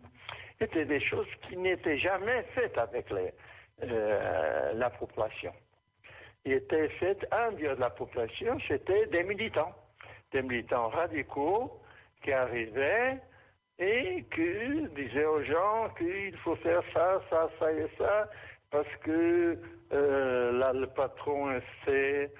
[0.59, 5.53] étaient des choses qui n'étaient jamais faites avec euh, la population.
[6.45, 9.73] Il était fait, un de la population, c'était des militants,
[10.31, 11.81] des militants radicaux
[12.25, 13.21] qui arrivaient
[13.77, 18.29] et qui disaient aux gens qu'il faut faire ça, ça, ça et ça,
[18.71, 19.57] parce que
[19.93, 22.31] euh, là, le patron c'est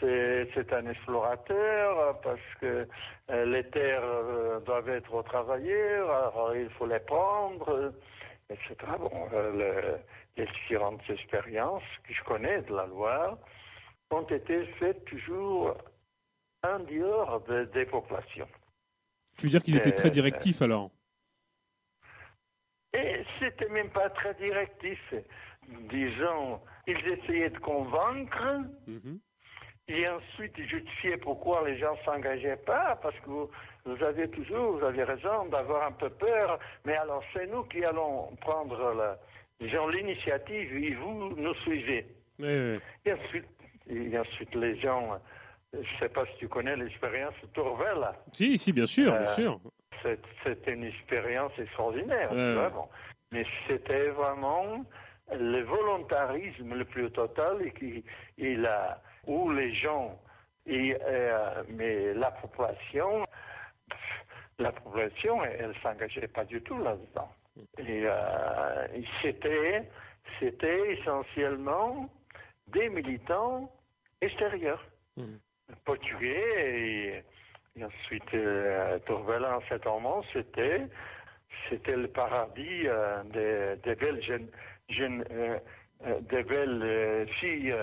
[0.00, 2.86] c'est un explorateur parce que
[3.30, 7.94] euh, les terres euh, doivent être travaillées, alors il faut les prendre,
[8.50, 8.74] etc.
[8.98, 9.10] Bon,
[10.36, 13.38] les différentes expériences que je connais de la Loire
[14.10, 15.74] ont été faites toujours
[16.62, 18.48] en dehors des populations.
[19.36, 20.90] Tu veux dire qu'ils étaient très directifs alors
[22.92, 25.14] Et c'était même pas très directif.
[25.90, 28.62] Disons, ils essayaient de convaincre.
[28.86, 29.20] Mhm.
[29.88, 33.50] Et ensuite, justifier pourquoi les gens s'engageaient pas, parce que vous,
[33.84, 37.84] vous, avez toujours, vous avez raison d'avoir un peu peur, mais alors c'est nous qui
[37.84, 39.16] allons prendre
[39.60, 42.04] l'initiative et vous nous suivez.
[42.40, 43.46] Et, ensuite,
[43.88, 45.20] et ensuite, les gens,
[45.82, 48.06] je ne sais pas si tu connais l'expérience de Tourvel.
[48.32, 49.60] Si, si, bien sûr, bien euh, sûr.
[50.44, 52.30] C'était une expérience extraordinaire,
[53.32, 54.84] mais c'était vraiment
[55.32, 58.04] le volontarisme le plus total et qui
[58.38, 60.20] il a où les gens,
[60.66, 63.24] et, euh, mais la population,
[64.58, 67.30] la population, elle ne s'engageait pas du tout là-dedans.
[67.78, 68.86] Et euh,
[69.22, 69.88] c'était,
[70.38, 72.08] c'était essentiellement
[72.68, 73.72] des militants
[74.20, 74.84] extérieurs,
[75.16, 75.36] mmh.
[75.84, 77.22] Portugais
[77.76, 80.86] et, ensuite euh, en cet moment, c'était
[81.68, 83.22] c'était le paradis euh,
[83.84, 84.20] des, belles
[85.00, 87.74] euh, belles filles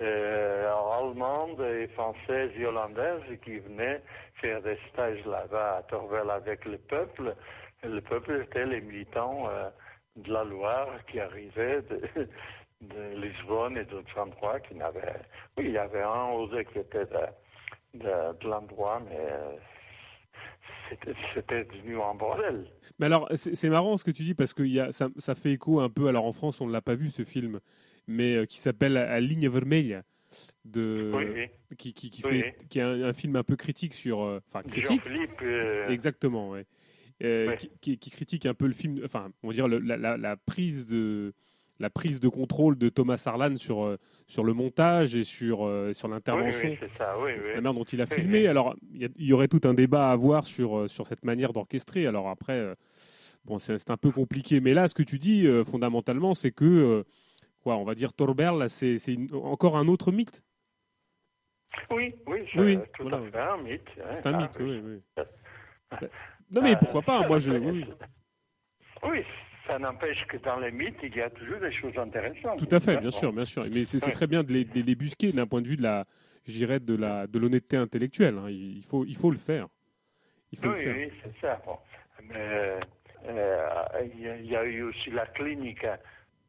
[0.00, 4.02] euh, allemandes et françaises et hollandaises qui venaient
[4.34, 7.34] faire des stages là-bas à Torvel avec le peuple,
[7.82, 9.48] le peuple était les militants
[10.16, 12.28] de la Loire qui arrivaient de,
[12.86, 15.20] de Lisbonne et d'autres endroits qui n'avaient.
[15.56, 19.28] Oui, il y avait un osé qui était de, de, l'endroit, mais
[21.34, 22.66] c'était devenu un bordel.
[22.98, 25.52] Mais alors, c'est marrant ce que tu dis parce que y a, ça, ça, fait
[25.52, 26.08] écho un peu.
[26.08, 27.60] Alors en France, on ne l'a pas vu ce film,
[28.06, 30.00] mais qui s'appelle La ligne vermeille
[30.64, 35.02] de qui qui, qui fait qui est un, film un peu critique sur enfin critique
[35.88, 36.66] exactement ouais.
[37.80, 40.86] Qui, qui, critique un peu le film enfin on va dire la, la, la, prise
[40.86, 41.32] de
[41.78, 45.92] la prise de contrôle de Thomas Arlan sur, euh, sur le montage et sur, euh,
[45.92, 46.78] sur l'intervention, oui,
[47.22, 48.46] oui, la manière dont il a filmé.
[48.46, 52.06] Alors, il y, aurait tout un débat à avoir sur, euh, sur cette manière d'orchestrer.
[52.06, 52.74] Alors après,
[53.44, 54.60] bon, c'est un peu compliqué.
[54.60, 57.04] Mais là, ce que tu dis, fondamentalement, c'est que,
[57.60, 58.98] quoi, on va dire Torberl, c'est
[59.32, 60.42] encore un autre mythe.
[61.90, 63.82] Oui, oui, c'est fait un mythe.
[64.00, 64.12] Hein.
[64.12, 64.80] C'est un mythe, oui.
[64.82, 65.22] oui.
[66.54, 67.52] non, mais pourquoi pas Moi, je.
[67.52, 67.84] Oui.
[69.02, 69.24] oui
[69.66, 72.58] ça n'empêche que dans les mythes, il y a toujours des choses intéressantes.
[72.58, 73.64] Tout à fait, bien sûr, bien sûr.
[73.70, 76.04] Mais c'est très bien de les, de busquer d'un point de vue de la,
[76.46, 78.36] de la, de l'honnêteté intellectuelle.
[78.38, 78.48] Hein.
[78.48, 79.68] Il faut, il faut le faire.
[80.52, 80.96] Il faut oui, le faire.
[80.96, 81.62] oui, c'est ça.
[82.22, 82.80] Mais euh,
[84.14, 85.84] il y a eu aussi la clinique.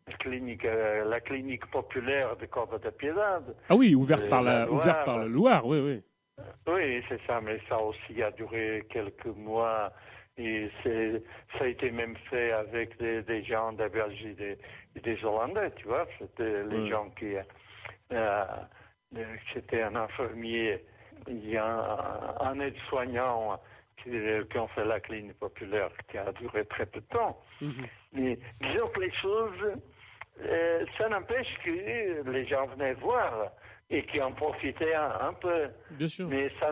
[0.09, 3.53] La clinique, euh, la clinique populaire de Corbe de Piedade.
[3.67, 6.01] Ah oui, ouverte par la, ouverte par la Loire, oui, oui.
[6.65, 9.91] Oui, c'est ça, mais ça aussi a duré quelques mois.
[10.37, 14.57] Et ça a été même fait avec des, des gens de Belgique et
[14.95, 16.05] des, des, Hollandais, tu vois.
[16.19, 17.35] C'était les gens qui.
[18.11, 18.45] Euh,
[19.53, 20.83] c'était un infirmier,
[21.27, 23.59] il y a un, un aide-soignant
[24.03, 24.11] qui,
[24.49, 27.41] qui, ont fait la clinique populaire qui a duré très peu de temps.
[27.61, 27.87] Mhm.
[28.13, 29.79] Mais disons que les choses,
[30.41, 33.51] euh, ça n'empêche que les gens venaient voir
[33.89, 35.69] et qui en profitaient un, peu.
[35.91, 36.27] Bien sûr.
[36.27, 36.71] Mais ça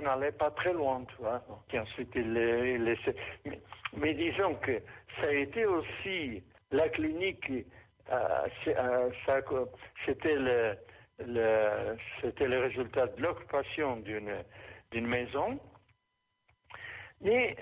[0.00, 1.42] n'allait pas très loin, tu vois.
[1.68, 2.78] Qui ensuite les
[3.44, 3.60] mais,
[3.96, 4.80] mais, disons que
[5.16, 7.50] ça a été aussi la clinique.
[8.12, 9.10] Euh, euh,
[10.04, 10.76] c'était le,
[11.20, 14.44] le c'était le résultat de l'occupation d'une
[14.90, 15.58] d'une maison,
[17.22, 17.56] mais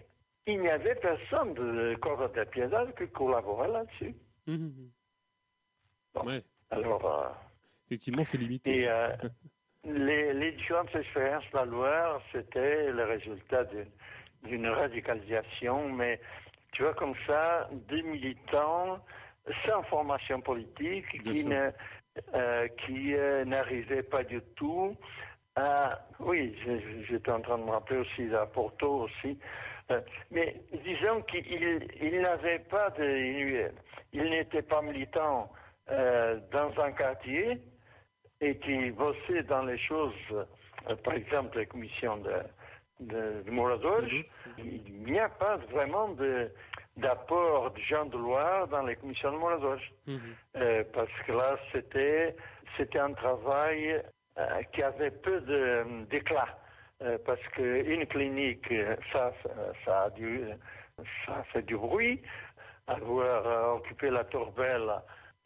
[0.46, 4.14] il n'y avait personne de corps de Piedade qui collaborait là-dessus.
[4.48, 4.90] Mmh,
[6.16, 6.40] mmh.
[6.70, 7.06] Alors.
[7.06, 7.28] Euh,
[7.92, 8.78] Effectivement, c'est limité.
[8.78, 9.08] Et euh,
[9.84, 13.64] les, les, différentes expériences de la Loire, c'était le résultat
[14.44, 16.18] d'une radicalisation, mais
[16.72, 18.98] tu vois, comme ça, des militants
[19.66, 21.70] sans formation politique qui ne
[22.34, 24.96] euh, qui euh, n'arrivaient pas du tout
[25.54, 25.98] à...
[26.18, 26.56] Oui,
[27.06, 29.38] j'étais en train de me rappeler aussi à Porto aussi.
[30.30, 31.44] mais disons qu'il
[32.00, 33.04] il, n'avait pas de...
[33.04, 33.70] Il,
[34.14, 35.52] il n'était pas militant
[35.88, 37.60] dans un quartier,
[38.42, 42.34] et qui bossaient dans les choses, euh, par exemple la commission de,
[43.00, 44.24] de, de mhm.
[44.58, 46.50] il n'y a pas vraiment de,
[46.96, 49.92] d'apport de Jean de Loire dans les commissions de Moradoge.
[50.06, 50.20] Mhm.
[50.56, 52.34] Euh, parce que là, c'était,
[52.76, 54.02] c'était un travail
[54.38, 56.58] euh, qui avait peu de, d'éclat.
[57.26, 58.72] parce qu'une clinique,
[59.12, 59.32] ça,
[59.84, 60.42] ça, a du,
[61.26, 62.20] ça fait du bruit.
[62.88, 64.90] Avoir occupé la torbelle,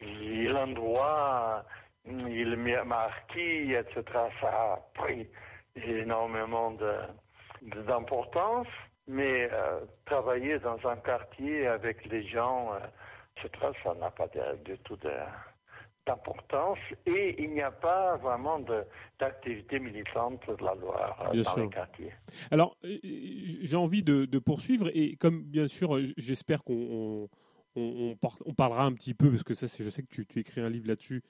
[0.01, 1.63] l'endroit
[2.09, 2.55] il
[2.85, 4.03] marqué, etc.
[4.41, 5.27] Ça a pris
[5.75, 6.75] énormément
[7.85, 8.67] d'importance,
[9.07, 12.79] mais euh, travailler dans un quartier avec les gens, euh,
[13.37, 14.27] etc., ça n'a pas
[14.65, 14.97] du tout
[16.05, 18.59] d'importance et il n'y a pas vraiment
[19.19, 22.13] d'activité militante de la Loire euh, dans les quartiers.
[22.51, 27.29] Alors, j'ai envie de, poursuivre et comme bien sûr, j'espère qu'on
[27.75, 28.15] on,
[28.55, 30.87] parlera un petit peu, parce que ça, je sais que tu, tu écris un livre
[30.87, 31.21] là-dessus,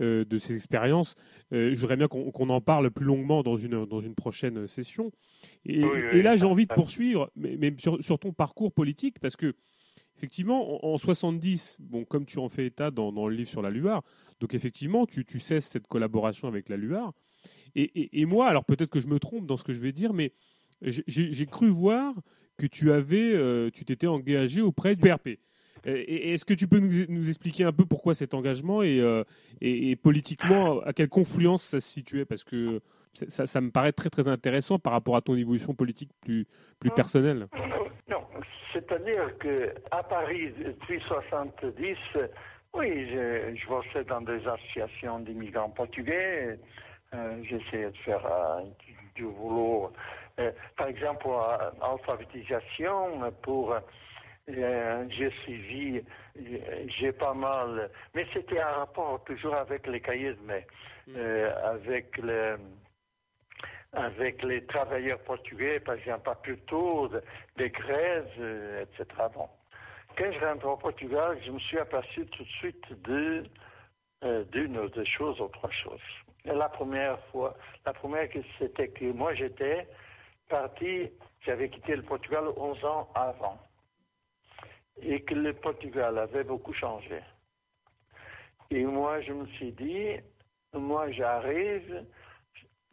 [0.00, 1.14] euh, de ces expériences.
[1.52, 5.12] Euh, je voudrais bien qu'on en parle plus longuement dans une, dans une prochaine session.
[5.64, 5.80] Et,
[6.22, 9.54] là, j'ai envie de poursuivre, mais, sur, ton parcours politique, parce que
[10.16, 14.02] effectivement, en, 70, bon, comme tu en fais état dans, le livre sur la Luar,
[14.38, 17.12] donc effectivement, tu, tu cesses cette collaboration avec la Luar.
[17.74, 20.32] Et, moi, alors peut-être que je me trompe dans ce que je vais dire, mais
[20.82, 22.14] j'ai cru voir
[22.56, 25.38] que tu avais, euh, tu t'étais engagé auprès du PRP.
[25.84, 29.24] Est-ce que tu peux nous, expliquer un peu pourquoi cet engagement euh,
[29.60, 32.24] et, politiquement à quelle confluence ça se situait?
[32.24, 32.80] Parce que
[33.12, 36.46] ça, me paraît très très intéressant par rapport à ton évolution politique plus,
[36.78, 37.46] plus personnelle.
[38.08, 38.24] Non,
[38.72, 41.96] c'est-à-dire que à Paris depuis 70,
[42.74, 46.58] oui, je, je bossais dans des associations d'immigrants portugais.
[47.14, 48.62] Euh, J'essayais de faire euh,
[49.16, 49.92] du, boulot,
[50.38, 51.26] euh, par exemple,
[51.82, 53.74] alphabétisation pour
[54.48, 56.02] euh, j'ai suivi,
[56.98, 60.66] j'ai pas mal, mais c'était un rapport toujours avec les cahiers de mai,
[61.06, 61.12] mm.
[61.16, 62.58] euh, avec le,
[63.92, 67.10] avec les travailleurs portugais, par exemple à Puerto,
[67.56, 69.06] des Grèces, euh, etc.
[69.34, 69.48] Bon.
[70.16, 73.44] Quand je rentre au Portugal, je me suis aperçu tout de suite de
[74.24, 76.00] euh, d'une ou deux choses ou trois choses.
[76.44, 78.28] la première fois, la première
[78.58, 79.86] c'était que moi j'étais
[80.48, 81.10] parti,
[81.42, 83.58] j'avais quitté le Portugal 11 ans avant
[85.02, 87.20] et que le Portugal avait beaucoup changé.
[88.70, 90.16] Et moi, je me suis dit,
[90.72, 92.04] moi, j'arrive,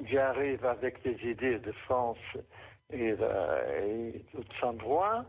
[0.05, 2.18] j'arrive avec des idées de France
[2.91, 5.26] et, d'autres endroits,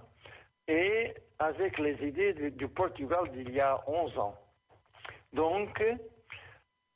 [0.67, 4.35] et avec les idées du, Portugal d'il y a 11 ans.
[5.33, 5.83] Donc,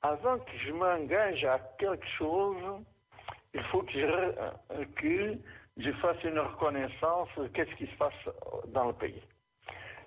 [0.01, 2.83] avant que je m'engage à quelque chose,
[3.53, 5.37] il faut que je,
[5.77, 8.15] je fasse une reconnaissance de qu'est-ce qui se passe
[8.69, 9.23] dans le pays.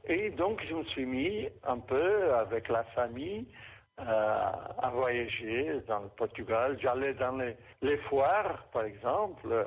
[0.08, 3.47] Et donc, je me suis mis un peu avec la famille
[3.99, 6.78] euh, à voyager dans le Portugal.
[6.82, 7.38] J'allais dans
[7.82, 9.47] les, foires, par exemple.
[9.49, 9.64] Euh,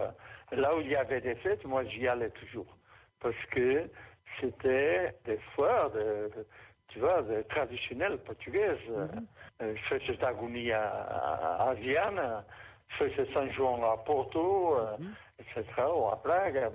[0.53, 2.77] là où il y avait des fêtes, moi, j'y allais toujours.
[3.21, 3.89] Parce que
[4.41, 6.31] c'était des foires, de,
[6.89, 8.89] tu vois, traditionnelles portugaises.
[9.61, 10.19] Mm -hmm.
[10.21, 10.87] d'Agonie à,
[11.69, 12.23] à, Vienne,
[12.97, 15.15] fête Saint-Jean à Porto, mhm.
[15.41, 15.65] etc.,
[15.97, 16.71] ou à Prague.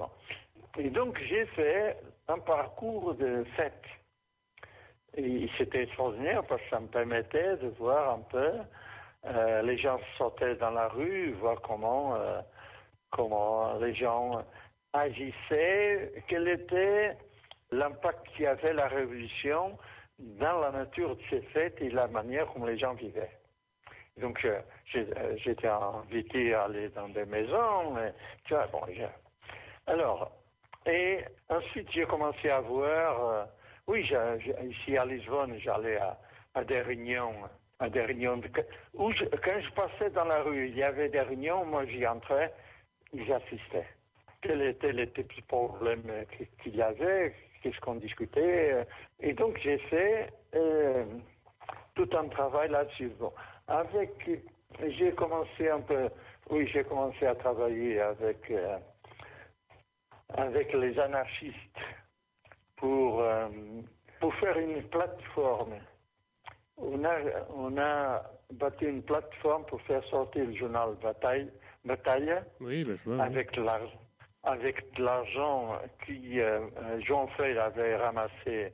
[0.78, 1.98] Et donc, j'ai fait
[2.28, 3.84] un parcours de fête.
[5.58, 8.52] C'était extraordinaire parce que ça me permettait de voir un peu
[9.26, 12.42] euh, les gens sortaient dans la rue, voir comment, euh,
[13.10, 14.44] comment les gens
[14.92, 17.18] agissaient, quel était
[17.72, 19.78] l'impact qu'y avait la révolution
[20.20, 23.32] dans la nature de ces fêtes et la manière comme les gens vivaient.
[24.18, 24.60] Donc, euh,
[25.38, 27.96] j'étais invité à aller dans des maisons.
[28.72, 28.82] bon,
[29.88, 30.32] alors,
[30.86, 31.20] et
[31.50, 33.46] ensuite, j'ai commencé à voir, euh,
[33.88, 34.10] oui,
[34.64, 35.98] ici à Lisbonne, j'allais
[36.56, 37.34] à, des réunions,
[37.80, 38.42] à des réunions
[38.94, 39.12] où
[39.44, 42.54] quand je passais dans la rue, il y avait des réunions, moi j'y entrais,
[43.14, 43.88] j'assistais.
[44.42, 46.26] Quels étaient les petits problèmes
[46.62, 48.86] qu'il y avait, qu'est-ce qu'on discutait.
[49.22, 51.06] Et donc j'ai fait euh,
[51.96, 53.12] tout un travail là-dessus.
[53.68, 54.12] Avec,
[54.86, 56.10] j'ai commencé un peu,
[56.50, 58.78] oui, j'ai commencé à travailler avec euh,
[60.34, 61.80] avec les anarchistes
[62.78, 63.48] pour, euh,
[64.20, 65.76] pour faire une plateforme.
[66.78, 67.16] On a,
[67.56, 71.52] on a bâti une plateforme pour faire sortir le journal Bataille,
[71.86, 74.00] Bataille oui, ben avec l'argent
[74.44, 78.74] avec l'argent que euh, Jean Frey avait ramassé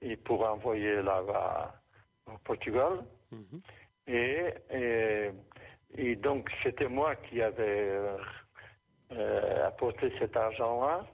[0.00, 1.74] et pour envoyer là-bas
[2.26, 3.04] au Portugal.
[3.32, 3.60] Mhm.
[4.08, 5.30] et, et,
[5.96, 7.96] et, donc c'était moi qui avais
[9.12, 11.04] euh, apporter cet argent-là.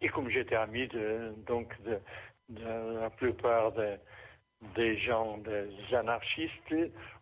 [0.00, 2.00] Et comme j'étais ami de, donc de,
[3.00, 3.72] la plupart
[4.74, 6.74] des gens, des anarchistes,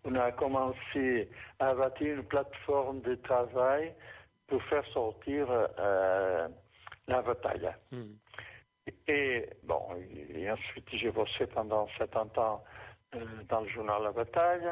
[0.04, 1.28] on a commencé
[1.58, 3.94] à bâtir une plateforme de travail
[4.46, 6.48] pour faire sortir euh,
[7.08, 7.70] la bataille.
[7.90, 8.14] Hmm.
[9.06, 9.80] Et bon,
[10.34, 12.64] et ensuite j'ai bossé pendant 70 ans
[13.14, 14.68] euh, dans le journal La Bataille.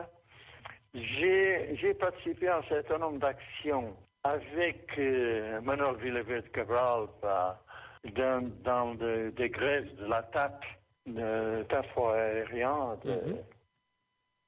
[0.95, 7.63] J'ai participé à un certain nombre d'actions avec euh, Manuel Villevet Cabral bah,
[8.15, 10.65] dans, dans des grèves de l'attaque
[11.07, 13.37] de transport aérien de,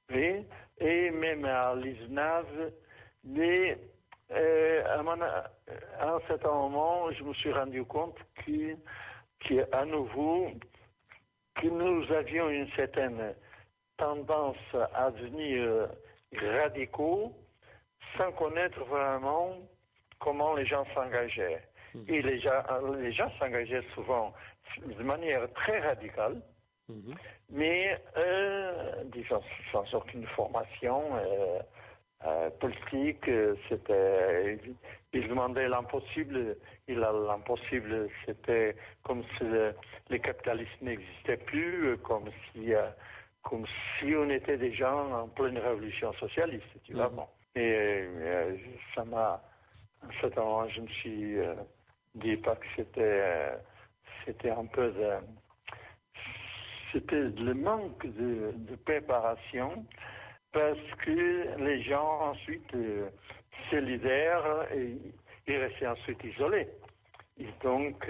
[0.09, 0.45] mhm.
[0.79, 2.71] et, même à l'ISNAV.
[3.23, 3.77] Mais
[4.31, 4.83] euh,
[5.99, 10.51] à, un certain moment, je me suis rendu compte qu'à nouveau,
[11.55, 13.33] que nous avions une certaine
[13.97, 14.57] tendance
[14.93, 15.89] à devenir
[16.61, 17.33] radicaux
[18.17, 19.57] sans connaître vraiment
[20.19, 21.61] comment les gens s'engageaient.
[21.93, 22.05] Mhm.
[22.07, 22.61] Et les gens,
[22.99, 24.33] les gens s'engageaient souvent
[24.81, 26.41] de manière très radicale,
[26.89, 27.15] mhm.
[27.51, 29.41] mais euh, disons,
[29.71, 31.59] sans aucune formation euh,
[32.25, 33.29] euh, politique.
[33.69, 34.57] C'était,
[35.13, 36.57] ils demandaient l'impossible,
[36.87, 39.75] et l'impossible, c'était comme si le,
[40.09, 42.71] le capitalisme n'existait plus, comme si,
[43.43, 43.65] comme
[43.99, 47.09] si on était des gens en pleine révolution socialiste, tu vois.
[47.09, 47.15] Mhm.
[47.17, 47.27] Bon.
[47.55, 48.57] Et euh,
[48.95, 49.39] ça m'a,
[50.01, 51.53] à cet moment, je me suis euh,
[52.15, 53.55] dit pas que c'était, euh,
[54.25, 55.11] c'était un peu de,
[56.91, 59.85] c'était le manque de, de, préparation
[60.51, 62.71] parce que les gens ensuite
[63.69, 64.97] se libèrent et
[65.47, 66.69] ils restent ensuite isolés.
[67.39, 68.07] Et donc,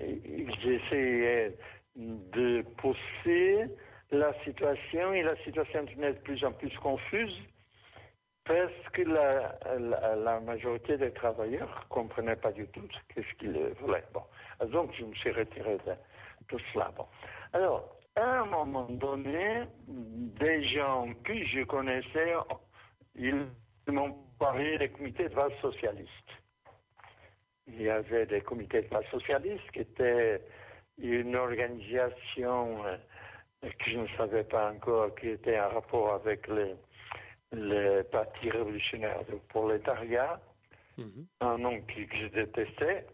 [0.00, 1.56] ils essayaient
[1.96, 3.68] de pousser
[4.14, 7.42] la situation et la situation de plus en plus confuse
[8.44, 12.86] parce que la, majorité des travailleurs ne comprenaient pas du tout
[13.16, 14.04] ce qu'ils voulaient.
[14.12, 14.22] Bon.
[14.66, 15.92] Donc, je me suis retiré de
[16.48, 16.92] tout cela.
[16.96, 17.06] Bon.
[17.54, 22.34] Alors, à un moment donné, des gens que je connaissais
[23.16, 23.46] ils
[23.88, 26.10] m'ont parlé des comités de base socialistes.
[27.66, 30.42] Il y avait des comités de base socialistes qui étaient
[30.98, 32.96] une organisation euh,
[33.72, 36.76] que je ne savais pas encore qui était en rapport avec le,
[37.52, 40.40] le Parti révolutionnaire du prolétariat,
[40.98, 41.26] mhm.
[41.40, 43.06] un nom que, je détestais,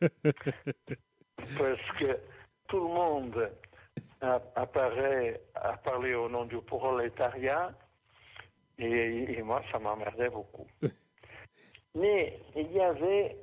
[0.00, 2.18] parce que
[2.68, 3.50] tout le monde
[4.20, 7.72] apparaît à parler au nom du prolétariat,
[8.78, 10.66] et, moi, ça m'emmerdait beaucoup.
[11.94, 13.36] Mais il y avait,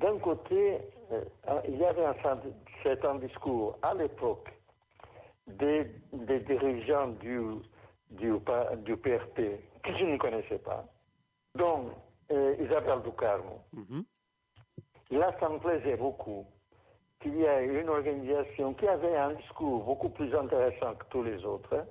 [0.00, 0.78] d'un côté,
[1.12, 2.16] euh, il y avait un
[2.82, 4.48] certain discours à l'époque
[5.58, 7.40] des, dirigeants du,
[8.10, 8.32] du,
[8.84, 9.36] du, PRP
[9.82, 10.84] que je ne connaissais pas,
[11.54, 11.90] dont
[12.30, 13.60] euh, Isabelle Ducarmo.
[13.72, 14.00] Mm
[15.12, 16.46] Là, ça me plaisait beaucoup
[17.18, 21.44] qu'il y ait une organisation qui avait un discours beaucoup plus intéressant que tous les
[21.44, 21.84] autres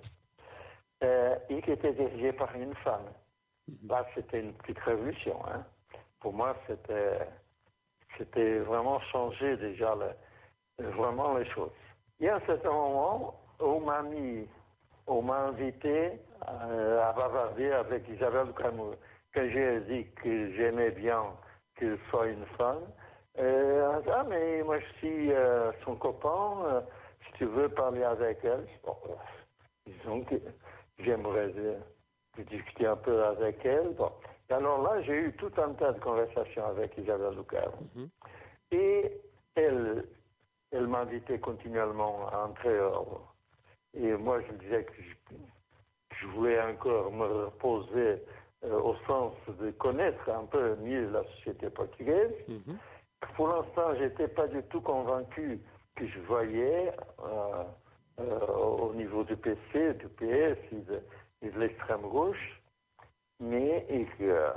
[1.03, 3.09] euh, et qui était dirigée par une femme.
[3.67, 3.89] Mhm.
[3.89, 5.37] Là, c'était une petite révolution.
[5.47, 5.65] Hein.
[6.21, 7.27] Pour moi, c'était,
[8.17, 9.95] c'était vraiment changer déjà
[10.77, 11.71] vraiment les choses.
[12.19, 14.47] Y a un certain moment, on m'a mis,
[15.07, 18.95] on m'a invité euh, à bavarder avec Isabelle Camus.
[19.33, 21.23] Quand j'ai dit que j'aimais bien
[21.75, 22.83] qu'elle soit une femme,
[23.37, 26.81] euh, ah mais moi je suis euh, son copain, euh,
[27.25, 28.95] si tu veux parler avec elle, bon,
[29.85, 30.35] disons que
[30.99, 31.53] j'aimerais
[32.37, 33.93] discuter un peu avec elle.
[33.95, 34.11] Bon.
[34.49, 37.69] Et alors là, j'ai eu tout un tas de conversations avec Isabelle Lucas.
[37.95, 38.09] Mhm.
[38.71, 39.11] Et
[39.55, 40.05] elle,
[40.71, 42.79] elle m'invitait continuellement à entrer.
[43.95, 44.93] Et moi, je disais que
[46.19, 48.21] je, voulais encore me reposer
[48.61, 52.33] au sens de connaître un peu mieux la société portugaise.
[52.47, 52.77] Mhm.
[53.35, 55.59] Pour l'instant, je n'étais pas du tout convaincu
[55.95, 56.91] que je voyais
[57.23, 57.63] euh,
[58.19, 60.81] euh, au niveau du PC, du PS et
[61.47, 62.61] de, l'extrême gauche,
[63.39, 63.85] mais,
[64.17, 64.53] que,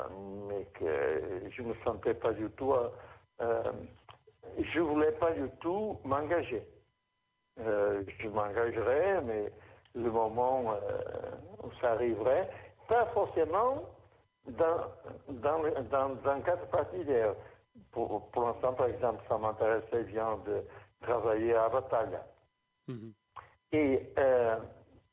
[0.48, 2.74] mais que je ne me sentais pas du tout.
[3.40, 3.72] Euh,
[4.58, 6.62] je ne voulais pas du tout m'engager.
[7.58, 9.52] Je m'engagerais, mais
[9.94, 10.74] le moment
[11.62, 12.48] où ça arriverait,
[12.88, 13.82] pas forcément
[14.46, 14.86] dans,
[15.28, 17.30] dans, dans, un cadre particulier
[17.90, 20.62] pour, pour l'instant, par exemple, ça m'intéressait bien de
[21.02, 22.18] travailler à Bataille.
[22.88, 23.12] Mhm.
[23.72, 24.56] Et, euh,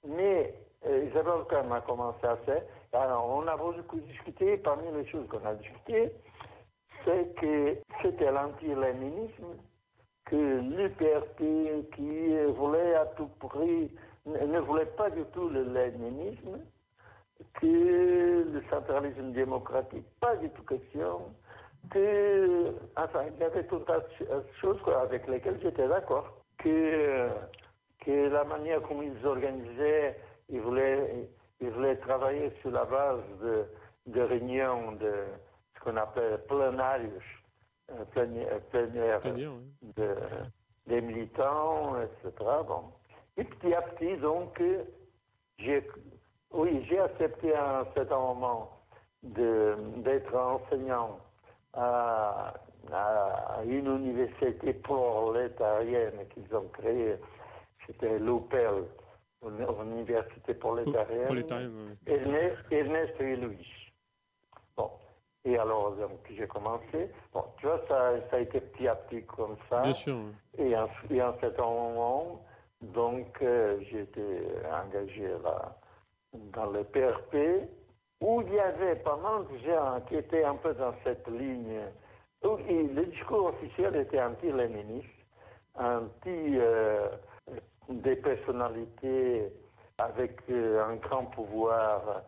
[0.05, 0.53] mais
[0.85, 2.63] euh, Isabelle, quand même, a commencé à faire,
[2.93, 6.11] alors on a beaucoup discuté, parmi les choses qu'on a discutées,
[7.05, 9.57] c'est que c'était l'anti-léninisme,
[10.29, 13.91] que l'UPRP qui voulait à tout prix,
[14.25, 16.59] ne voulait pas du tout le léninisme,
[17.55, 21.21] que le centralisme démocratique, pas du tout question,
[21.89, 26.35] que, enfin, il y avait tout un tas de choses avec lesquelles j'étais d'accord.
[26.57, 27.29] Que,
[28.01, 30.19] que la manière comme ils organisaient,
[30.49, 31.29] ils voulaient,
[31.61, 33.65] ils voulaient travailler sur la base de,
[34.07, 35.23] de réunions de
[35.75, 37.23] ce qu'on appelle plénarius,
[37.91, 38.05] euh,
[38.71, 39.21] plénière,
[39.95, 40.15] de,
[40.87, 42.31] des militants, etc.
[42.67, 42.83] Bon.
[43.37, 44.61] Et petit à petit, donc,
[45.57, 45.87] j'ai,
[46.51, 48.69] oui, j'ai accepté à un certain moment
[49.23, 51.19] d'être enseignant
[51.73, 52.53] à,
[53.65, 57.15] une université prolétarienne qu'ils ont créée.
[57.85, 58.85] C'était l'OPEL,
[59.43, 61.27] une université prolétarienne.
[62.71, 63.78] Ernest, et Louis.
[65.49, 67.09] Et alors, donc, j'ai commencé.
[67.33, 69.81] Bon, tu vois, ça, ça a été petit à petit comme ça.
[69.81, 70.17] Bien sûr.
[70.57, 72.41] Et en, et en certain moment,
[72.81, 74.41] donc, euh, j'ai été
[74.71, 75.75] engagé là,
[76.33, 77.67] dans le PRP
[78.21, 81.79] où il y avait de gens qui étaient un peu dans cette ligne,
[82.43, 85.07] où le discours officiel était anti-léniniste,
[85.75, 87.07] anti euh,
[87.89, 89.51] des personnalités
[89.97, 92.23] avec euh, un grand pouvoir,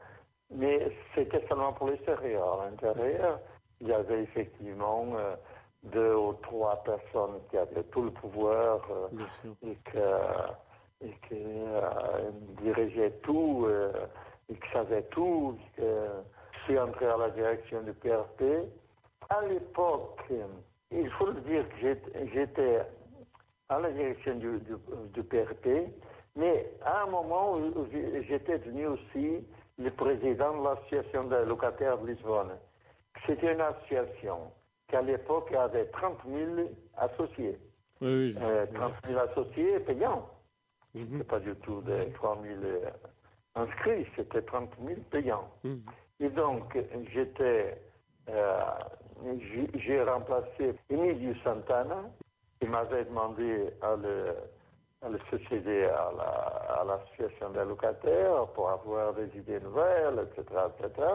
[0.51, 2.61] mais c'était seulement pour l'extérieur.
[2.61, 3.39] À l'intérieur,
[3.79, 5.35] il y avait effectivement euh,
[5.83, 8.81] deux ou trois personnes qui avaient tout le pouvoir
[9.63, 9.97] et, qui
[11.03, 11.43] et qui
[12.61, 13.67] dirigeaient tout
[14.51, 15.57] il savait tout.
[15.77, 18.43] je suis entré à la direction du PRP.
[19.29, 20.21] À l'époque,
[20.91, 21.95] il faut le dire que
[22.33, 22.81] j'étais
[23.69, 25.89] à la direction du, PRP,
[26.35, 27.57] mais à un moment
[28.27, 29.45] j'étais devenu aussi
[29.83, 32.51] le président de l'association des locataires de Lisbonne.
[33.25, 34.51] C'était une association
[34.87, 37.57] qui à l'époque avait 30 000 associés.
[38.01, 40.29] Oui, 30 000 euh, associés payants.
[40.93, 41.23] Mm -hmm.
[41.23, 42.59] pas du tout des 3 000
[43.55, 45.49] inscrits, c'était 30 000 payants.
[45.63, 45.75] Mmh.
[46.19, 46.77] Et donc,
[47.13, 47.77] j'étais,
[48.29, 48.61] euh,
[49.75, 52.03] j'ai remplacé Emilio Santana,
[52.59, 54.35] qui m'avait demandé à le,
[55.09, 61.07] le succéder à l'association des locataires pour avoir des idées nouvelles, etc., etc.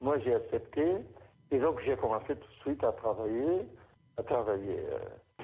[0.00, 0.96] moi j'ai accepté.
[1.50, 3.66] Et donc j'ai commencé tout de suite à travailler.
[4.16, 4.80] À travailler.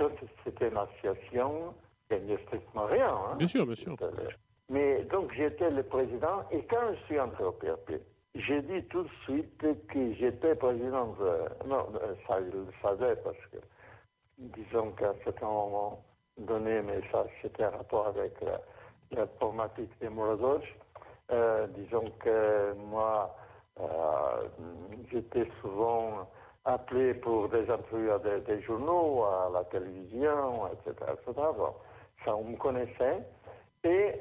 [0.01, 0.09] Euh,
[0.45, 1.74] c'était une association
[2.09, 3.09] qui gagnait strictement rien.
[3.09, 3.36] Hein.
[3.36, 3.97] Bien sûr, bien sûr.
[4.68, 7.92] Mais donc j'étais le président et quand je suis entré au PRP,
[8.34, 11.68] j'ai dit tout de suite que j'étais président de...
[11.68, 11.86] Non,
[12.26, 13.59] ça, il le savait parce que,
[14.38, 16.03] disons qu'à un moment
[16.39, 18.61] donné, mais ça, c'était un rapport avec la,
[19.12, 19.26] la
[20.01, 20.64] des Morozoch.
[21.30, 23.35] Euh, disons que moi,
[23.80, 24.49] euh,
[25.11, 26.28] j'étais souvent
[26.64, 31.12] appelé pour des interviews à des, journaux, à la télévision, etc.
[32.24, 33.22] ça, on me connaissait.
[33.85, 34.12] Et,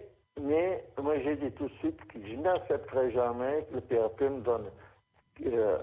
[0.42, 4.42] mais moi, j'ai dit tout de suite que je n'accepterai jamais que le PRP me
[4.42, 4.66] donne
[5.46, 5.78] euh,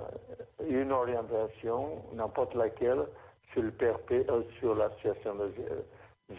[0.68, 3.06] une orientation, n'importe laquelle,
[3.52, 4.26] sur le PRP,
[4.58, 5.52] sur l'association des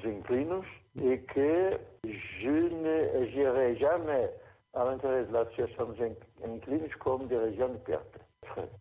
[0.05, 0.65] inclinus,
[1.01, 4.29] et que je n'irai jamais
[4.73, 6.15] à l'intérieur de l'association des
[6.45, 8.17] inclinus comme dirigeant du PRP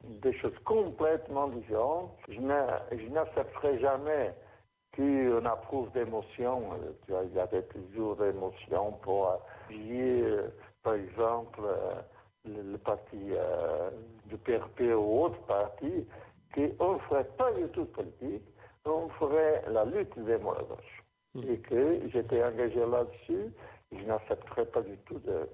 [0.05, 2.17] des choses complètement différentes.
[2.29, 4.35] Je n'accepterai jamais
[4.97, 6.73] qu'on approuve des motions.
[7.11, 10.49] Euh, il y avait toujours des motions pour appuyer, euh,
[10.83, 11.95] par exemple, euh,
[12.45, 13.19] le, parti
[14.27, 16.07] du PRP ou autre parti,
[16.55, 18.45] qu'on ne ferait pas du tout de politique,
[18.87, 21.00] on ferait la lutte des gauche.
[21.35, 21.43] Mmh.
[21.49, 23.53] Et que j'étais engagé là-dessus,
[23.93, 25.49] je n'accepterais pas du tout de...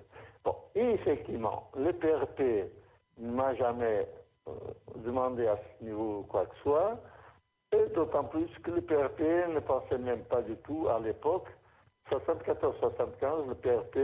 [0.45, 2.71] Bon, effectivement, le PRP
[3.19, 4.09] ne m'a jamais
[4.49, 4.53] euh,
[4.97, 6.99] demandé à ce niveau quoi que ce soit,
[7.73, 11.49] et d'autant plus que le PRP ne pensait même pas du tout à l'époque,
[12.11, 13.99] 74-75, le PRP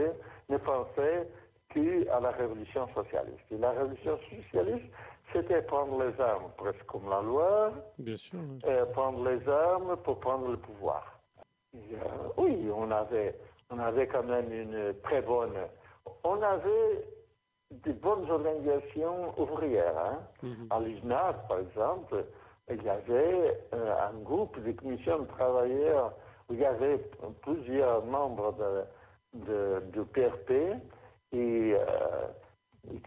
[0.49, 1.29] ne pensait
[1.69, 3.45] qu'à la révolution socialiste.
[3.51, 4.85] Et la révolution socialiste,
[5.31, 8.39] c'était prendre les armes, presque comme la loi, Bien sûr.
[8.65, 11.19] Euh, prendre les armes pour prendre le pouvoir.
[11.75, 11.97] Euh,
[12.37, 13.35] oui, on avait,
[13.69, 15.55] on avait quand même une très bonne.
[16.23, 17.05] On avait
[17.71, 19.97] des bonnes organisations ouvrières.
[19.97, 20.19] Hein.
[20.43, 20.67] Mhm.
[20.69, 22.25] À l'ISNAD, par exemple,
[22.69, 26.13] il y avait euh, un groupe de commissions de travailleurs
[26.49, 26.99] où il y avait
[27.41, 28.55] plusieurs membres
[29.33, 30.51] de, de, PRP
[31.31, 32.27] et euh,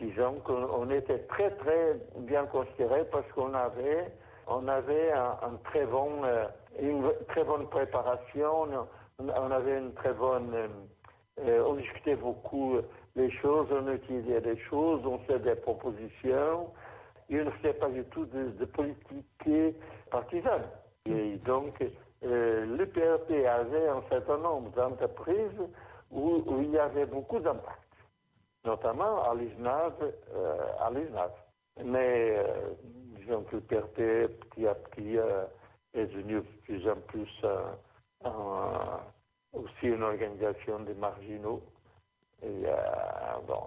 [0.00, 4.12] disons qu'on était très très bien considérés parce qu'on avait
[4.48, 6.46] on avait un, très bon euh,
[6.81, 8.68] une très bonne préparation
[9.18, 10.53] on, avait une très bonne
[11.39, 12.77] on discutait beaucoup
[13.14, 16.70] les choses, on utilisait des choses, on fait des propositions,
[17.31, 19.66] on ne fait pas du tout de, politique
[20.11, 20.64] partisane.
[21.07, 21.83] Et donc,
[22.24, 25.61] euh, PRP avait un certain nombre d'entreprises
[26.11, 27.81] où, il y avait beaucoup d'impact,
[28.64, 29.95] notamment à l'ISNAV.
[30.35, 30.57] Euh,
[31.85, 32.70] Mais euh,
[33.18, 33.97] disons que le PRP,
[34.51, 35.18] petit à petit,
[35.95, 37.45] est devenu de plus en plus
[39.57, 41.62] aussi une organisation des marginaux.
[42.43, 42.72] Et euh,
[43.47, 43.61] bon,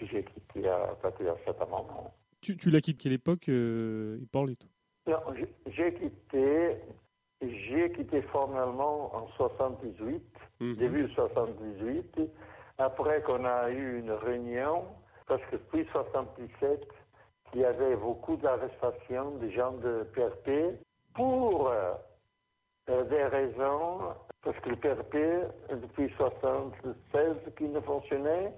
[0.00, 2.14] j'ai quitté à partir d'un certain moment.
[2.40, 4.68] Tu, tu l'as quitté quelle époque, euh, il parle et tout
[5.06, 5.18] Non,
[5.66, 6.76] j'ai quitté,
[7.42, 10.22] j'ai quitté formellement en 78,
[10.60, 10.76] mhm.
[10.76, 12.20] début 78,
[12.78, 14.84] après qu'on a eu une réunion,
[15.26, 16.86] parce que depuis 77,
[17.54, 20.78] il y avait beaucoup d'arrestations de gens de PRP
[21.18, 25.16] pour euh, des raisons parce que le PRP,
[25.68, 28.52] depuis 1976, qui ne fonctionnait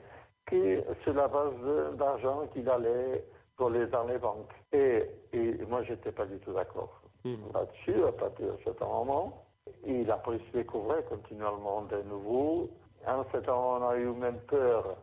[0.44, 3.24] que sur la base d'argent qu'il allait
[3.58, 4.52] voler dans les banques.
[4.72, 7.34] Et, et moi, j'étais pas du tout d'accord mmh.
[7.54, 9.46] là-dessus à partir de ce moment.
[9.84, 12.68] Et la police découvrait continuellement de nouveaux.
[13.06, 14.96] En ce temps, on a eu même peur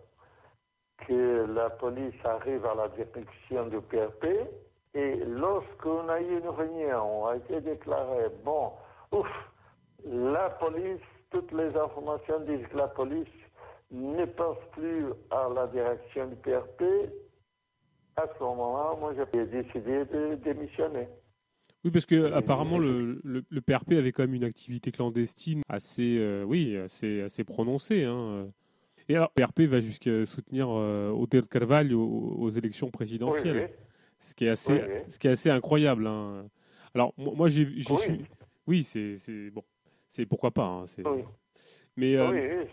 [1.08, 4.26] que la police arrive à la direction du PRP.
[4.94, 8.72] Et lorsqu'on a eu une réunion, on a été déclaré, bon,
[9.12, 9.28] ouf,
[10.06, 13.28] la police, toutes les informations disent que la police
[13.92, 16.84] ne pense plus à la direction du PRP.
[18.16, 21.08] À ce moment-là, moi, j'ai décidé de démissionner.
[21.84, 26.44] Oui, parce que apparemment le, le, PRP avait quand même une activité clandestine assez, euh,
[26.44, 28.04] oui, assez, assez prononcée.
[28.04, 28.48] Hein.
[29.10, 33.70] Et alors, le PRP va jusqu'à soutenir euh, Hotel Carvalho aux, élections présidentielles,
[34.20, 36.08] ce qui est assez, ce qui est assez incroyable.
[36.08, 36.46] Hein.
[36.94, 37.84] Alors moi, j'ai, oui.
[37.84, 38.20] Su...
[38.68, 39.64] oui, c'est bon
[40.08, 40.66] c'est pourquoi pas.
[40.66, 40.86] Hein,
[41.96, 42.66] Mais euh,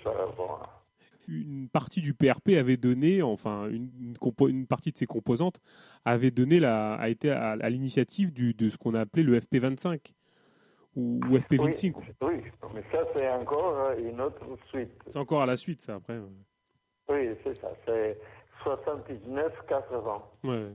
[1.28, 3.90] une partie du PRP avait donné, enfin une,
[4.48, 5.60] une, partie de ses composantes
[6.04, 10.12] avait donné la, a été à, l'initiative de ce qu'on a appelé le FP25
[10.96, 11.94] ou, FP25.
[12.22, 12.34] Oui,
[12.74, 14.90] mais ça c'est encore euh, une autre suite.
[15.08, 16.20] C'est encore à la suite ça après.
[17.08, 18.18] Oui, c'est ça, c'est
[18.64, 20.22] 79-80.
[20.44, 20.72] Ouais.